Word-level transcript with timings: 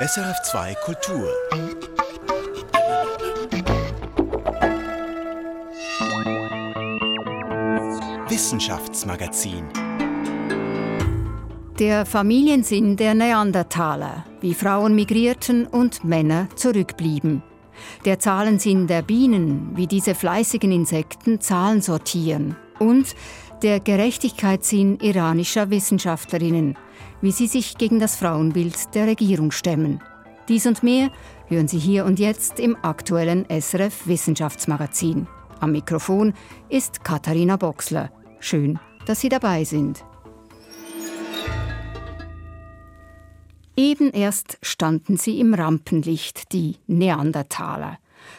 SRF2 0.00 0.76
Kultur. 0.84 1.28
Wissenschaftsmagazin. 8.28 9.64
Der 11.80 12.06
Familiensinn 12.06 12.96
der 12.96 13.14
Neandertaler, 13.14 14.24
wie 14.40 14.54
Frauen 14.54 14.94
migrierten 14.94 15.66
und 15.66 16.04
Männer 16.04 16.46
zurückblieben. 16.54 17.42
Der 18.04 18.20
Zahlensinn 18.20 18.86
der 18.86 19.02
Bienen, 19.02 19.72
wie 19.74 19.88
diese 19.88 20.14
fleißigen 20.14 20.70
Insekten 20.70 21.40
Zahlen 21.40 21.82
sortieren. 21.82 22.54
Und 22.78 23.16
der 23.62 23.80
Gerechtigkeitssinn 23.80 24.98
iranischer 25.00 25.70
Wissenschaftlerinnen, 25.70 26.76
wie 27.20 27.32
sie 27.32 27.46
sich 27.46 27.78
gegen 27.78 27.98
das 27.98 28.16
Frauenbild 28.16 28.94
der 28.94 29.06
Regierung 29.06 29.50
stemmen. 29.50 30.02
Dies 30.48 30.66
und 30.66 30.82
mehr 30.82 31.10
hören 31.46 31.68
Sie 31.68 31.78
hier 31.78 32.04
und 32.04 32.18
jetzt 32.18 32.58
im 32.58 32.76
aktuellen 32.82 33.44
SRF 33.50 34.06
Wissenschaftsmagazin. 34.06 35.26
Am 35.60 35.72
Mikrofon 35.72 36.32
ist 36.68 37.04
Katharina 37.04 37.56
Boxler. 37.56 38.10
Schön, 38.40 38.78
dass 39.06 39.20
Sie 39.20 39.28
dabei 39.28 39.64
sind. 39.64 40.04
Eben 43.78 44.10
erst 44.10 44.58
standen 44.60 45.18
sie 45.18 45.38
im 45.38 45.54
Rampenlicht, 45.54 46.52
die 46.52 46.78
Neandertaler. 46.88 47.98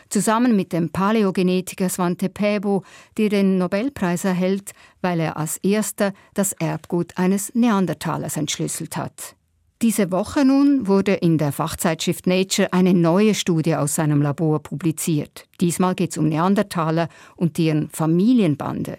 Zusammen 0.09 0.55
mit 0.55 0.73
dem 0.73 0.89
Paläogenetiker 0.89 1.89
Svante 1.89 2.29
Pääbo, 2.29 2.83
der 3.17 3.29
den 3.29 3.57
Nobelpreis 3.57 4.25
erhält, 4.25 4.71
weil 5.01 5.19
er 5.19 5.37
als 5.37 5.57
erster 5.57 6.13
das 6.33 6.53
Erbgut 6.53 7.17
eines 7.17 7.53
Neandertalers 7.55 8.37
entschlüsselt 8.37 8.97
hat. 8.97 9.35
Diese 9.81 10.11
Woche 10.11 10.43
nun 10.43 10.87
wurde 10.87 11.13
in 11.13 11.37
der 11.37 11.53
Fachzeitschrift 11.53 12.27
Nature 12.27 12.73
eine 12.73 12.93
neue 12.93 13.33
Studie 13.33 13.75
aus 13.75 13.95
seinem 13.95 14.21
Labor 14.21 14.59
publiziert. 14.59 15.45
Diesmal 15.61 15.95
geht 15.95 16.11
es 16.11 16.17
um 16.17 16.27
Neandertaler 16.27 17.07
und 17.37 17.57
deren 17.57 17.89
Familienbande. 17.89 18.97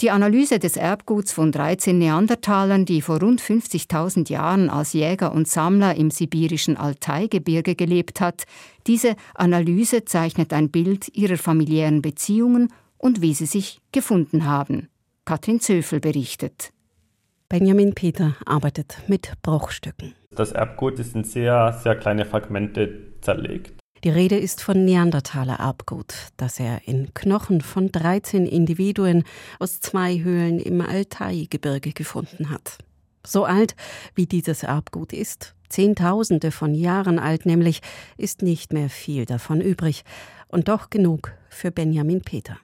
Die 0.00 0.10
Analyse 0.10 0.58
des 0.58 0.76
Erbguts 0.76 1.32
von 1.32 1.52
13 1.52 1.98
Neandertalern, 1.98 2.84
die 2.84 3.02
vor 3.02 3.20
rund 3.20 3.40
50.000 3.40 4.30
Jahren 4.30 4.70
als 4.70 4.92
Jäger 4.92 5.32
und 5.32 5.48
Sammler 5.48 5.96
im 5.96 6.10
sibirischen 6.10 6.76
Altaigebirge 6.76 7.74
gelebt 7.74 8.20
hat, 8.20 8.44
diese 8.86 9.16
Analyse 9.34 10.04
zeichnet 10.04 10.52
ein 10.52 10.70
Bild 10.70 11.08
ihrer 11.14 11.36
familiären 11.36 12.02
Beziehungen 12.02 12.72
und 12.98 13.22
wie 13.22 13.34
sie 13.34 13.46
sich 13.46 13.80
gefunden 13.92 14.44
haben. 14.44 14.88
Katrin 15.24 15.60
Zöfel 15.60 16.00
berichtet. 16.00 16.70
Benjamin 17.48 17.94
Peter 17.94 18.36
arbeitet 18.46 18.98
mit 19.08 19.32
Bruchstücken. 19.42 20.14
Das 20.30 20.52
Erbgut 20.52 20.98
ist 21.00 21.16
in 21.16 21.24
sehr, 21.24 21.72
sehr 21.82 21.96
kleine 21.96 22.24
Fragmente 22.24 23.12
zerlegt. 23.20 23.79
Die 24.02 24.08
Rede 24.08 24.38
ist 24.38 24.62
von 24.62 24.86
Neandertaler 24.86 25.56
Erbgut, 25.56 26.14
das 26.38 26.58
er 26.58 26.88
in 26.88 27.12
Knochen 27.12 27.60
von 27.60 27.92
13 27.92 28.46
Individuen 28.46 29.24
aus 29.58 29.80
zwei 29.80 30.20
Höhlen 30.20 30.58
im 30.58 30.80
Altai-Gebirge 30.80 31.92
gefunden 31.92 32.48
hat. 32.48 32.78
So 33.26 33.44
alt 33.44 33.76
wie 34.14 34.24
dieses 34.24 34.62
Erbgut 34.62 35.12
ist, 35.12 35.54
Zehntausende 35.68 36.50
von 36.50 36.74
Jahren 36.74 37.18
alt 37.18 37.44
nämlich, 37.44 37.82
ist 38.16 38.40
nicht 38.40 38.72
mehr 38.72 38.88
viel 38.88 39.26
davon 39.26 39.60
übrig 39.60 40.04
und 40.48 40.68
doch 40.68 40.88
genug 40.88 41.32
für 41.50 41.70
Benjamin 41.70 42.22
Peter. 42.22 42.56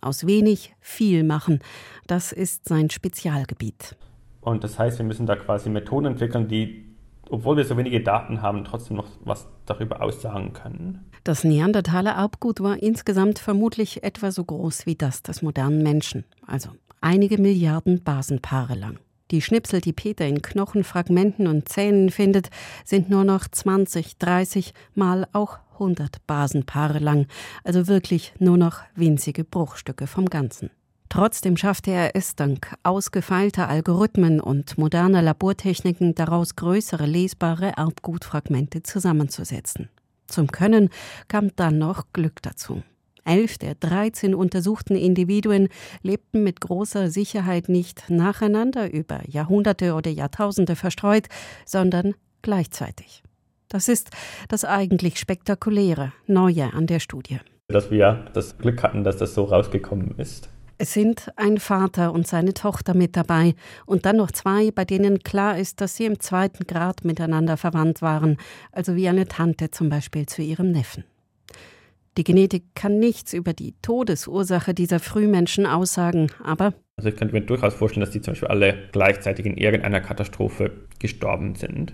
Aus 0.00 0.28
wenig 0.28 0.76
viel 0.80 1.24
machen, 1.24 1.58
das 2.06 2.30
ist 2.30 2.68
sein 2.68 2.88
Spezialgebiet. 2.88 3.96
Und 4.40 4.62
das 4.62 4.78
heißt, 4.78 4.98
wir 4.98 5.06
müssen 5.06 5.26
da 5.26 5.34
quasi 5.34 5.70
Methoden 5.70 6.06
entwickeln, 6.06 6.46
die 6.46 6.93
obwohl 7.30 7.56
wir 7.56 7.64
so 7.64 7.76
wenige 7.76 8.02
Daten 8.02 8.42
haben, 8.42 8.64
trotzdem 8.64 8.96
noch 8.96 9.08
was 9.24 9.48
darüber 9.66 10.02
aussagen 10.02 10.52
können. 10.52 11.10
Das 11.24 11.44
Neandertaler 11.44 12.12
Erbgut 12.12 12.60
war 12.60 12.82
insgesamt 12.82 13.38
vermutlich 13.38 14.02
etwa 14.02 14.30
so 14.30 14.44
groß 14.44 14.86
wie 14.86 14.94
das 14.94 15.22
des 15.22 15.42
modernen 15.42 15.82
Menschen, 15.82 16.24
also 16.46 16.70
einige 17.00 17.38
Milliarden 17.38 18.02
Basenpaare 18.02 18.74
lang. 18.74 18.98
Die 19.30 19.40
Schnipsel, 19.40 19.80
die 19.80 19.94
Peter 19.94 20.26
in 20.26 20.42
Knochenfragmenten 20.42 21.46
und 21.46 21.68
Zähnen 21.68 22.10
findet, 22.10 22.50
sind 22.84 23.08
nur 23.08 23.24
noch 23.24 23.48
20, 23.48 24.18
30 24.18 24.74
mal 24.94 25.26
auch 25.32 25.58
100 25.74 26.26
Basenpaare 26.26 26.98
lang, 26.98 27.26
also 27.64 27.88
wirklich 27.88 28.34
nur 28.38 28.58
noch 28.58 28.80
winzige 28.94 29.44
Bruchstücke 29.44 30.06
vom 30.06 30.26
Ganzen. 30.26 30.70
Trotzdem 31.14 31.56
schaffte 31.56 31.92
er 31.92 32.16
es 32.16 32.34
dank 32.34 32.74
ausgefeilter 32.82 33.68
Algorithmen 33.68 34.40
und 34.40 34.76
moderner 34.78 35.22
Labortechniken 35.22 36.16
daraus 36.16 36.56
größere 36.56 37.06
lesbare 37.06 37.76
Erbgutfragmente 37.76 38.82
zusammenzusetzen. 38.82 39.90
Zum 40.26 40.48
Können 40.48 40.88
kam 41.28 41.54
dann 41.54 41.78
noch 41.78 42.06
Glück 42.12 42.42
dazu. 42.42 42.82
Elf 43.24 43.58
der 43.58 43.76
13 43.76 44.34
untersuchten 44.34 44.96
Individuen 44.96 45.68
lebten 46.02 46.42
mit 46.42 46.60
großer 46.60 47.08
Sicherheit 47.08 47.68
nicht 47.68 48.10
nacheinander 48.10 48.92
über 48.92 49.20
Jahrhunderte 49.28 49.94
oder 49.94 50.10
Jahrtausende 50.10 50.74
verstreut, 50.74 51.28
sondern 51.64 52.16
gleichzeitig. 52.42 53.22
Das 53.68 53.86
ist 53.86 54.10
das 54.48 54.64
eigentlich 54.64 55.20
Spektakuläre, 55.20 56.12
Neue 56.26 56.74
an 56.74 56.88
der 56.88 56.98
Studie. 56.98 57.38
Dass 57.68 57.92
wir 57.92 58.24
das 58.34 58.58
Glück 58.58 58.82
hatten, 58.82 59.04
dass 59.04 59.16
das 59.16 59.34
so 59.34 59.44
rausgekommen 59.44 60.18
ist. 60.18 60.48
Es 60.76 60.92
sind 60.92 61.30
ein 61.36 61.58
Vater 61.58 62.12
und 62.12 62.26
seine 62.26 62.52
Tochter 62.52 62.94
mit 62.94 63.16
dabei 63.16 63.54
und 63.86 64.06
dann 64.06 64.16
noch 64.16 64.32
zwei, 64.32 64.72
bei 64.72 64.84
denen 64.84 65.20
klar 65.20 65.56
ist, 65.56 65.80
dass 65.80 65.96
sie 65.96 66.04
im 66.04 66.18
zweiten 66.18 66.66
Grad 66.66 67.04
miteinander 67.04 67.56
verwandt 67.56 68.02
waren, 68.02 68.38
also 68.72 68.96
wie 68.96 69.08
eine 69.08 69.28
Tante 69.28 69.70
zum 69.70 69.88
Beispiel 69.88 70.26
zu 70.26 70.42
ihrem 70.42 70.72
Neffen. 70.72 71.04
Die 72.16 72.24
Genetik 72.24 72.74
kann 72.74 72.98
nichts 72.98 73.32
über 73.32 73.52
die 73.52 73.74
Todesursache 73.82 74.74
dieser 74.74 74.98
Frühmenschen 74.98 75.66
aussagen, 75.66 76.28
aber 76.42 76.74
also 76.96 77.08
ich 77.08 77.16
könnte 77.16 77.34
mir 77.34 77.40
durchaus 77.40 77.74
vorstellen, 77.74 78.04
dass 78.04 78.12
die 78.12 78.20
zum 78.20 78.32
Beispiel 78.32 78.48
alle 78.48 78.88
gleichzeitig 78.92 79.46
in 79.46 79.56
irgendeiner 79.56 80.00
Katastrophe 80.00 80.72
gestorben 81.00 81.56
sind. 81.56 81.92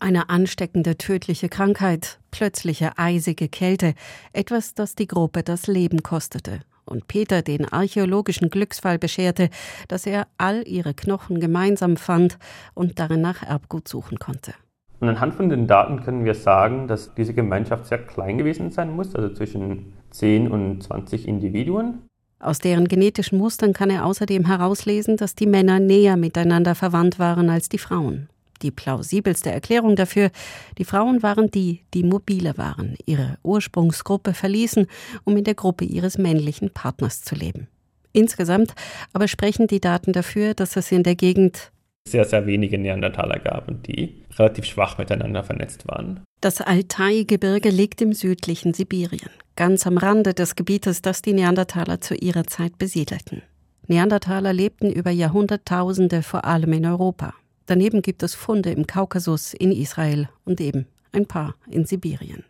Eine 0.00 0.28
ansteckende 0.28 0.98
tödliche 0.98 1.48
Krankheit, 1.48 2.18
plötzliche 2.30 2.98
eisige 2.98 3.48
Kälte, 3.48 3.94
etwas, 4.34 4.74
das 4.74 4.94
die 4.94 5.06
Gruppe 5.06 5.42
das 5.42 5.66
Leben 5.66 6.02
kostete 6.02 6.60
und 6.86 7.08
Peter 7.08 7.42
den 7.42 7.70
archäologischen 7.70 8.50
Glücksfall 8.50 8.98
bescherte, 8.98 9.50
dass 9.88 10.06
er 10.06 10.26
all 10.38 10.66
ihre 10.66 10.94
Knochen 10.94 11.40
gemeinsam 11.40 11.96
fand 11.96 12.38
und 12.74 12.98
darin 12.98 13.20
nach 13.20 13.42
Erbgut 13.42 13.88
suchen 13.88 14.18
konnte. 14.18 14.54
Und 15.00 15.08
anhand 15.08 15.34
von 15.34 15.48
den 15.48 15.66
Daten 15.66 16.02
können 16.02 16.24
wir 16.24 16.34
sagen, 16.34 16.88
dass 16.88 17.14
diese 17.14 17.34
Gemeinschaft 17.34 17.86
sehr 17.86 17.98
klein 17.98 18.38
gewesen 18.38 18.70
sein 18.70 18.90
muss, 18.94 19.14
also 19.14 19.34
zwischen 19.34 19.92
10 20.10 20.50
und 20.50 20.82
20 20.82 21.28
Individuen. 21.28 22.02
Aus 22.38 22.58
deren 22.58 22.88
genetischen 22.88 23.38
Mustern 23.38 23.72
kann 23.72 23.90
er 23.90 24.04
außerdem 24.04 24.46
herauslesen, 24.46 25.16
dass 25.16 25.34
die 25.34 25.46
Männer 25.46 25.80
näher 25.80 26.16
miteinander 26.16 26.74
verwandt 26.74 27.18
waren 27.18 27.50
als 27.50 27.68
die 27.68 27.78
Frauen 27.78 28.28
die 28.62 28.70
plausibelste 28.70 29.50
Erklärung 29.50 29.96
dafür, 29.96 30.30
die 30.78 30.84
Frauen 30.84 31.22
waren 31.22 31.50
die, 31.50 31.82
die 31.94 32.02
mobile 32.02 32.56
waren, 32.56 32.96
ihre 33.06 33.38
Ursprungsgruppe 33.42 34.34
verließen, 34.34 34.86
um 35.24 35.36
in 35.36 35.44
der 35.44 35.54
Gruppe 35.54 35.84
ihres 35.84 36.18
männlichen 36.18 36.70
Partners 36.70 37.22
zu 37.22 37.34
leben. 37.34 37.68
Insgesamt 38.12 38.74
aber 39.12 39.28
sprechen 39.28 39.66
die 39.66 39.80
Daten 39.80 40.12
dafür, 40.12 40.54
dass 40.54 40.76
es 40.76 40.92
in 40.92 41.02
der 41.02 41.16
Gegend 41.16 41.72
sehr, 42.06 42.24
sehr 42.24 42.46
wenige 42.46 42.78
Neandertaler 42.78 43.38
gab 43.38 43.68
und 43.68 43.86
die 43.86 44.24
relativ 44.38 44.66
schwach 44.66 44.98
miteinander 44.98 45.42
vernetzt 45.42 45.88
waren. 45.88 46.20
Das 46.40 46.60
Altai-Gebirge 46.60 47.70
liegt 47.70 48.02
im 48.02 48.12
südlichen 48.12 48.74
Sibirien, 48.74 49.30
ganz 49.56 49.86
am 49.86 49.96
Rande 49.96 50.34
des 50.34 50.54
Gebietes, 50.56 51.00
das 51.00 51.22
die 51.22 51.32
Neandertaler 51.32 52.00
zu 52.00 52.14
ihrer 52.14 52.44
Zeit 52.44 52.76
besiedelten. 52.78 53.42
Neandertaler 53.86 54.52
lebten 54.52 54.92
über 54.92 55.10
Jahrhunderttausende 55.10 56.22
vor 56.22 56.44
allem 56.44 56.72
in 56.74 56.86
Europa. 56.86 57.34
Daneben 57.66 58.02
gibt 58.02 58.22
es 58.22 58.34
Funde 58.34 58.70
im 58.70 58.86
Kaukasus, 58.86 59.54
in 59.54 59.72
Israel 59.72 60.28
und 60.44 60.60
eben 60.60 60.86
ein 61.12 61.26
paar 61.26 61.54
in 61.70 61.86
Sibirien. 61.86 62.44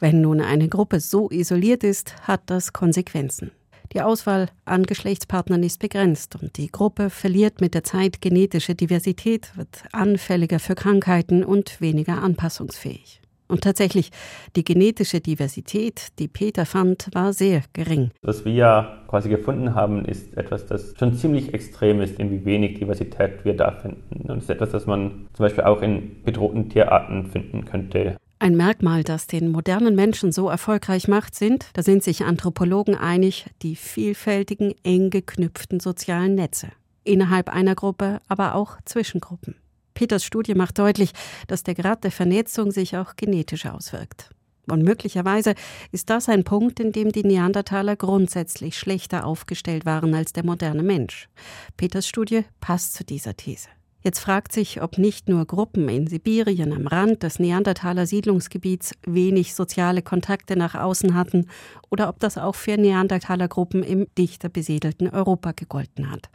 Wenn 0.00 0.20
nun 0.20 0.40
eine 0.40 0.68
Gruppe 0.68 1.00
so 1.00 1.30
isoliert 1.30 1.84
ist, 1.84 2.16
hat 2.26 2.42
das 2.46 2.72
Konsequenzen. 2.72 3.50
Die 3.92 4.02
Auswahl 4.02 4.50
an 4.64 4.84
Geschlechtspartnern 4.84 5.62
ist 5.62 5.78
begrenzt 5.78 6.36
und 6.36 6.56
die 6.58 6.70
Gruppe 6.70 7.10
verliert 7.10 7.60
mit 7.60 7.74
der 7.74 7.84
Zeit 7.84 8.20
genetische 8.20 8.74
Diversität, 8.74 9.56
wird 9.56 9.84
anfälliger 9.92 10.58
für 10.58 10.74
Krankheiten 10.74 11.42
und 11.42 11.80
weniger 11.80 12.22
anpassungsfähig. 12.22 13.22
Und 13.48 13.62
tatsächlich, 13.62 14.10
die 14.56 14.64
genetische 14.64 15.20
Diversität, 15.20 16.08
die 16.18 16.28
Peter 16.28 16.66
fand, 16.66 17.08
war 17.14 17.32
sehr 17.32 17.62
gering. 17.72 18.10
Was 18.22 18.44
wir 18.44 19.02
quasi 19.08 19.30
gefunden 19.30 19.74
haben, 19.74 20.04
ist 20.04 20.36
etwas, 20.36 20.66
das 20.66 20.94
schon 20.98 21.14
ziemlich 21.14 21.54
extrem 21.54 22.02
ist, 22.02 22.18
in 22.18 22.30
wie 22.30 22.44
wenig 22.44 22.78
Diversität 22.78 23.44
wir 23.44 23.54
da 23.54 23.72
finden. 23.72 24.30
Und 24.30 24.38
es 24.38 24.44
ist 24.44 24.50
etwas, 24.50 24.70
das 24.70 24.86
man 24.86 25.28
zum 25.32 25.44
Beispiel 25.44 25.64
auch 25.64 25.80
in 25.80 26.22
bedrohten 26.22 26.68
Tierarten 26.68 27.26
finden 27.26 27.64
könnte. 27.64 28.16
Ein 28.40 28.54
Merkmal, 28.56 29.02
das 29.02 29.26
den 29.26 29.50
modernen 29.50 29.96
Menschen 29.96 30.30
so 30.30 30.48
erfolgreich 30.48 31.08
macht, 31.08 31.34
sind, 31.34 31.70
da 31.72 31.82
sind 31.82 32.04
sich 32.04 32.24
Anthropologen 32.24 32.94
einig, 32.94 33.46
die 33.62 33.74
vielfältigen, 33.74 34.74
eng 34.84 35.10
geknüpften 35.10 35.80
sozialen 35.80 36.36
Netze. 36.36 36.68
Innerhalb 37.02 37.48
einer 37.48 37.74
Gruppe, 37.74 38.20
aber 38.28 38.54
auch 38.54 38.76
zwischen 38.84 39.20
Gruppen. 39.20 39.56
Peters 39.98 40.24
Studie 40.24 40.54
macht 40.54 40.78
deutlich, 40.78 41.10
dass 41.48 41.64
der 41.64 41.74
Grad 41.74 42.04
der 42.04 42.12
Vernetzung 42.12 42.70
sich 42.70 42.96
auch 42.96 43.16
genetisch 43.16 43.66
auswirkt. 43.66 44.30
Und 44.70 44.84
möglicherweise 44.84 45.56
ist 45.90 46.08
das 46.08 46.28
ein 46.28 46.44
Punkt, 46.44 46.78
in 46.78 46.92
dem 46.92 47.10
die 47.10 47.24
Neandertaler 47.24 47.96
grundsätzlich 47.96 48.78
schlechter 48.78 49.26
aufgestellt 49.26 49.86
waren 49.86 50.14
als 50.14 50.32
der 50.32 50.44
moderne 50.44 50.84
Mensch. 50.84 51.28
Peters 51.76 52.06
Studie 52.06 52.44
passt 52.60 52.94
zu 52.94 53.02
dieser 53.02 53.36
These. 53.36 53.66
Jetzt 54.00 54.20
fragt 54.20 54.52
sich, 54.52 54.80
ob 54.80 54.98
nicht 54.98 55.28
nur 55.28 55.44
Gruppen 55.46 55.88
in 55.88 56.06
Sibirien 56.06 56.72
am 56.72 56.86
Rand 56.86 57.24
des 57.24 57.40
Neandertaler 57.40 58.06
Siedlungsgebiets 58.06 58.92
wenig 59.04 59.56
soziale 59.56 60.02
Kontakte 60.02 60.54
nach 60.54 60.76
außen 60.76 61.14
hatten 61.14 61.48
oder 61.90 62.08
ob 62.08 62.20
das 62.20 62.38
auch 62.38 62.54
für 62.54 62.76
Neandertaler 62.76 63.48
Gruppen 63.48 63.82
im 63.82 64.06
dichter 64.16 64.48
besiedelten 64.48 65.08
Europa 65.10 65.50
gegolten 65.50 66.08
hat. 66.08 66.30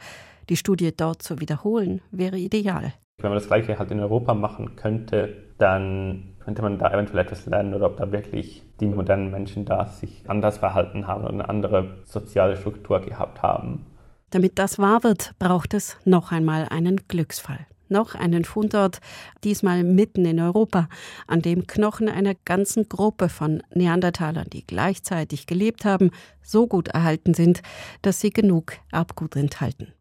Die 0.50 0.58
Studie 0.58 0.92
dort 0.94 1.22
zu 1.22 1.40
wiederholen 1.40 2.02
wäre 2.10 2.36
ideal. 2.36 2.92
Wenn 3.24 3.30
man 3.30 3.38
das 3.38 3.46
Gleiche 3.46 3.78
halt 3.78 3.90
in 3.90 4.00
Europa 4.00 4.34
machen 4.34 4.76
könnte, 4.76 5.34
dann 5.56 6.34
könnte 6.40 6.60
man 6.60 6.78
da 6.78 6.92
eventuell 6.92 7.20
etwas 7.20 7.46
lernen 7.46 7.72
oder 7.72 7.86
ob 7.86 7.96
da 7.96 8.12
wirklich 8.12 8.62
die 8.80 8.86
modernen 8.86 9.30
Menschen 9.30 9.64
da 9.64 9.86
sich 9.86 10.28
anders 10.28 10.58
verhalten 10.58 11.06
haben 11.06 11.24
oder 11.24 11.32
eine 11.32 11.48
andere 11.48 12.02
soziale 12.04 12.54
Struktur 12.54 13.00
gehabt 13.00 13.42
haben. 13.42 13.86
Damit 14.28 14.58
das 14.58 14.78
wahr 14.78 15.04
wird, 15.04 15.32
braucht 15.38 15.72
es 15.72 15.96
noch 16.04 16.32
einmal 16.32 16.66
einen 16.68 17.08
Glücksfall. 17.08 17.66
Noch 17.88 18.14
einen 18.14 18.44
Fundort, 18.44 19.00
diesmal 19.42 19.84
mitten 19.84 20.26
in 20.26 20.38
Europa, 20.38 20.88
an 21.26 21.40
dem 21.40 21.66
Knochen 21.66 22.10
einer 22.10 22.34
ganzen 22.44 22.90
Gruppe 22.90 23.30
von 23.30 23.62
Neandertalern, 23.72 24.48
die 24.52 24.66
gleichzeitig 24.66 25.46
gelebt 25.46 25.86
haben, 25.86 26.10
so 26.42 26.66
gut 26.66 26.88
erhalten 26.88 27.32
sind, 27.32 27.62
dass 28.02 28.20
sie 28.20 28.30
genug 28.30 28.74
Erbgut 28.92 29.34
enthalten. 29.36 29.94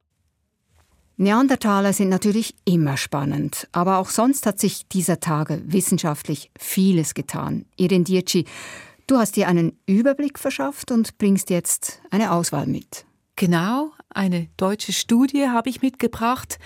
Neandertaler 1.18 1.94
sind 1.94 2.10
natürlich 2.10 2.56
immer 2.66 2.98
spannend, 2.98 3.68
aber 3.72 3.98
auch 4.00 4.10
sonst 4.10 4.48
hat 4.48 4.60
sich 4.60 4.88
dieser 4.88 5.20
Tage 5.20 5.62
wissenschaftlich 5.66 6.50
vieles 6.58 7.14
getan. 7.14 7.66
Irin 7.76 8.04
Dietschi, 8.04 8.46
du 9.06 9.18
hast 9.18 9.36
dir 9.36 9.48
einen 9.48 9.78
Überblick 9.86 10.40
verschafft 10.40 10.92
und 10.92 11.20
bringst 11.20 11.52
jetzt 11.52 12.02
eine 12.10 12.32
Auswahl 12.32 12.66
mit. 12.66 13.06
Genau, 13.36 13.92
eine 14.10 14.48
deutsche 14.58 14.92
Studie 14.92 15.50
habe 15.50 15.70
ich 15.70 15.82
mitgebracht. 15.82 16.58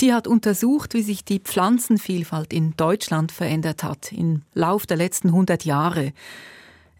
Die 0.00 0.12
hat 0.12 0.26
untersucht, 0.26 0.94
wie 0.94 1.02
sich 1.02 1.24
die 1.24 1.40
Pflanzenvielfalt 1.40 2.52
in 2.52 2.76
Deutschland 2.76 3.32
verändert 3.32 3.82
hat 3.82 4.12
im 4.12 4.42
Lauf 4.54 4.86
der 4.86 4.98
letzten 4.98 5.28
100 5.28 5.64
Jahre. 5.64 6.12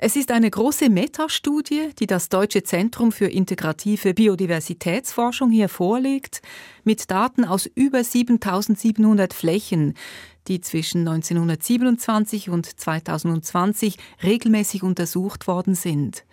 Es 0.01 0.15
ist 0.15 0.31
eine 0.31 0.49
große 0.49 0.91
Metastudie, 0.91 1.91
die 1.99 2.07
das 2.07 2.29
Deutsche 2.29 2.63
Zentrum 2.63 3.11
für 3.11 3.27
integrative 3.27 4.15
Biodiversitätsforschung 4.15 5.51
hier 5.51 5.69
vorlegt, 5.69 6.41
mit 6.85 7.11
Daten 7.11 7.45
aus 7.45 7.67
über 7.67 8.05
7700 8.05 9.35
Flächen, 9.35 9.95
die 10.47 10.61
zwischen 10.61 11.01
1927 11.01 12.49
und 12.49 12.79
2020 12.79 13.97
regelmäßig 14.23 14.85
untersucht 14.85 15.49
worden 15.49 15.75
sind. 15.75 16.25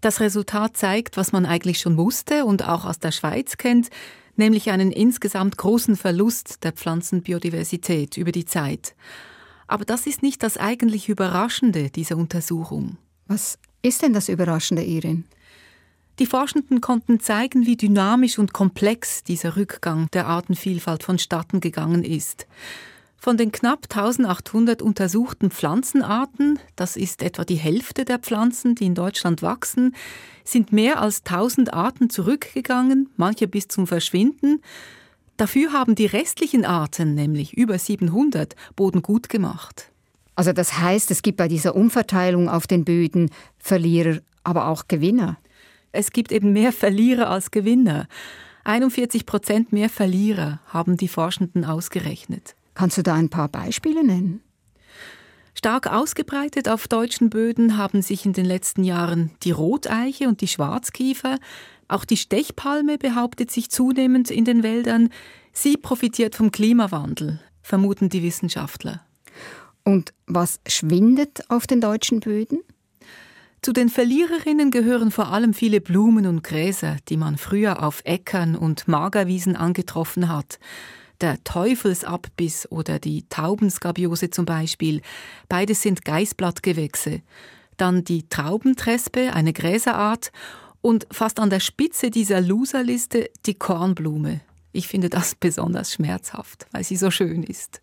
Das 0.00 0.20
Resultat 0.20 0.78
zeigt, 0.78 1.18
was 1.18 1.30
man 1.30 1.44
eigentlich 1.44 1.80
schon 1.80 1.98
wusste 1.98 2.46
und 2.46 2.66
auch 2.66 2.86
aus 2.86 2.98
der 2.98 3.12
Schweiz 3.12 3.58
kennt, 3.58 3.90
nämlich 4.36 4.70
einen 4.70 4.92
insgesamt 4.92 5.58
großen 5.58 5.94
Verlust 5.94 6.64
der 6.64 6.72
Pflanzenbiodiversität 6.72 8.16
über 8.16 8.32
die 8.32 8.46
Zeit. 8.46 8.94
Aber 9.68 9.84
das 9.84 10.06
ist 10.06 10.22
nicht 10.22 10.42
das 10.42 10.56
eigentlich 10.56 11.08
Überraschende 11.08 11.90
dieser 11.90 12.16
Untersuchung. 12.16 12.96
Was 13.26 13.58
ist 13.82 14.02
denn 14.02 14.14
das 14.14 14.28
Überraschende, 14.28 14.82
Irin? 14.82 15.24
Die 16.18 16.26
Forschenden 16.26 16.80
konnten 16.80 17.20
zeigen, 17.20 17.66
wie 17.66 17.76
dynamisch 17.76 18.38
und 18.38 18.52
komplex 18.52 19.22
dieser 19.22 19.56
Rückgang 19.56 20.10
der 20.12 20.26
Artenvielfalt 20.26 21.04
vonstatten 21.04 21.60
gegangen 21.60 22.02
ist. 22.02 22.48
Von 23.20 23.36
den 23.36 23.52
knapp 23.52 23.84
1800 23.84 24.80
untersuchten 24.80 25.50
Pflanzenarten, 25.50 26.58
das 26.76 26.96
ist 26.96 27.22
etwa 27.22 27.44
die 27.44 27.56
Hälfte 27.56 28.04
der 28.04 28.18
Pflanzen, 28.18 28.74
die 28.74 28.86
in 28.86 28.94
Deutschland 28.94 29.42
wachsen, 29.42 29.94
sind 30.44 30.72
mehr 30.72 31.00
als 31.00 31.24
1000 31.24 31.72
Arten 31.72 32.10
zurückgegangen, 32.10 33.10
manche 33.16 33.46
bis 33.46 33.68
zum 33.68 33.86
Verschwinden, 33.86 34.62
Dafür 35.38 35.72
haben 35.72 35.94
die 35.94 36.06
restlichen 36.06 36.64
Arten, 36.64 37.14
nämlich 37.14 37.56
über 37.56 37.78
700, 37.78 38.56
Boden 38.74 39.02
gut 39.02 39.28
gemacht. 39.28 39.92
Also 40.34 40.52
das 40.52 40.78
heißt, 40.78 41.12
es 41.12 41.22
gibt 41.22 41.38
bei 41.38 41.46
dieser 41.46 41.76
Umverteilung 41.76 42.48
auf 42.48 42.66
den 42.66 42.84
Böden 42.84 43.30
Verlierer, 43.56 44.18
aber 44.42 44.66
auch 44.66 44.88
Gewinner. 44.88 45.38
Es 45.92 46.10
gibt 46.10 46.32
eben 46.32 46.52
mehr 46.52 46.72
Verlierer 46.72 47.30
als 47.30 47.52
Gewinner. 47.52 48.08
41 48.64 49.26
Prozent 49.26 49.72
mehr 49.72 49.88
Verlierer 49.88 50.58
haben 50.66 50.96
die 50.96 51.08
Forschenden 51.08 51.64
ausgerechnet. 51.64 52.56
Kannst 52.74 52.98
du 52.98 53.02
da 53.04 53.14
ein 53.14 53.30
paar 53.30 53.48
Beispiele 53.48 54.04
nennen? 54.04 54.42
Stark 55.54 55.86
ausgebreitet 55.86 56.68
auf 56.68 56.88
deutschen 56.88 57.30
Böden 57.30 57.76
haben 57.76 58.02
sich 58.02 58.26
in 58.26 58.32
den 58.32 58.44
letzten 58.44 58.82
Jahren 58.82 59.30
die 59.44 59.52
Roteiche 59.52 60.26
und 60.26 60.40
die 60.40 60.48
Schwarzkiefer, 60.48 61.38
auch 61.88 62.04
die 62.04 62.16
Stechpalme 62.16 62.98
behauptet 62.98 63.50
sich 63.50 63.70
zunehmend 63.70 64.30
in 64.30 64.44
den 64.44 64.62
Wäldern. 64.62 65.08
Sie 65.52 65.76
profitiert 65.76 66.34
vom 66.34 66.52
Klimawandel, 66.52 67.40
vermuten 67.62 68.10
die 68.10 68.22
Wissenschaftler. 68.22 69.02
Und 69.84 70.12
was 70.26 70.60
schwindet 70.68 71.50
auf 71.50 71.66
den 71.66 71.80
deutschen 71.80 72.20
Böden? 72.20 72.60
Zu 73.62 73.72
den 73.72 73.88
Verliererinnen 73.88 74.70
gehören 74.70 75.10
vor 75.10 75.28
allem 75.28 75.52
viele 75.52 75.80
Blumen 75.80 76.26
und 76.26 76.44
Gräser, 76.44 76.96
die 77.08 77.16
man 77.16 77.38
früher 77.38 77.82
auf 77.82 78.02
Äckern 78.04 78.54
und 78.54 78.86
Magerwiesen 78.86 79.56
angetroffen 79.56 80.28
hat. 80.28 80.60
Der 81.20 81.42
Teufelsabbiss 81.42 82.70
oder 82.70 83.00
die 83.00 83.28
Taubenskabiose 83.28 84.30
zum 84.30 84.44
Beispiel. 84.44 85.00
Beides 85.48 85.82
sind 85.82 86.04
Geißblattgewächse. 86.04 87.22
Dann 87.76 88.04
die 88.04 88.28
Traubentrespe, 88.28 89.32
eine 89.32 89.52
Gräserart, 89.52 90.30
und 90.80 91.06
fast 91.10 91.40
an 91.40 91.50
der 91.50 91.60
Spitze 91.60 92.10
dieser 92.10 92.40
Loserliste 92.40 93.30
die 93.46 93.54
Kornblume. 93.54 94.40
Ich 94.72 94.88
finde 94.88 95.08
das 95.08 95.34
besonders 95.34 95.94
schmerzhaft, 95.94 96.66
weil 96.72 96.84
sie 96.84 96.96
so 96.96 97.10
schön 97.10 97.42
ist. 97.42 97.80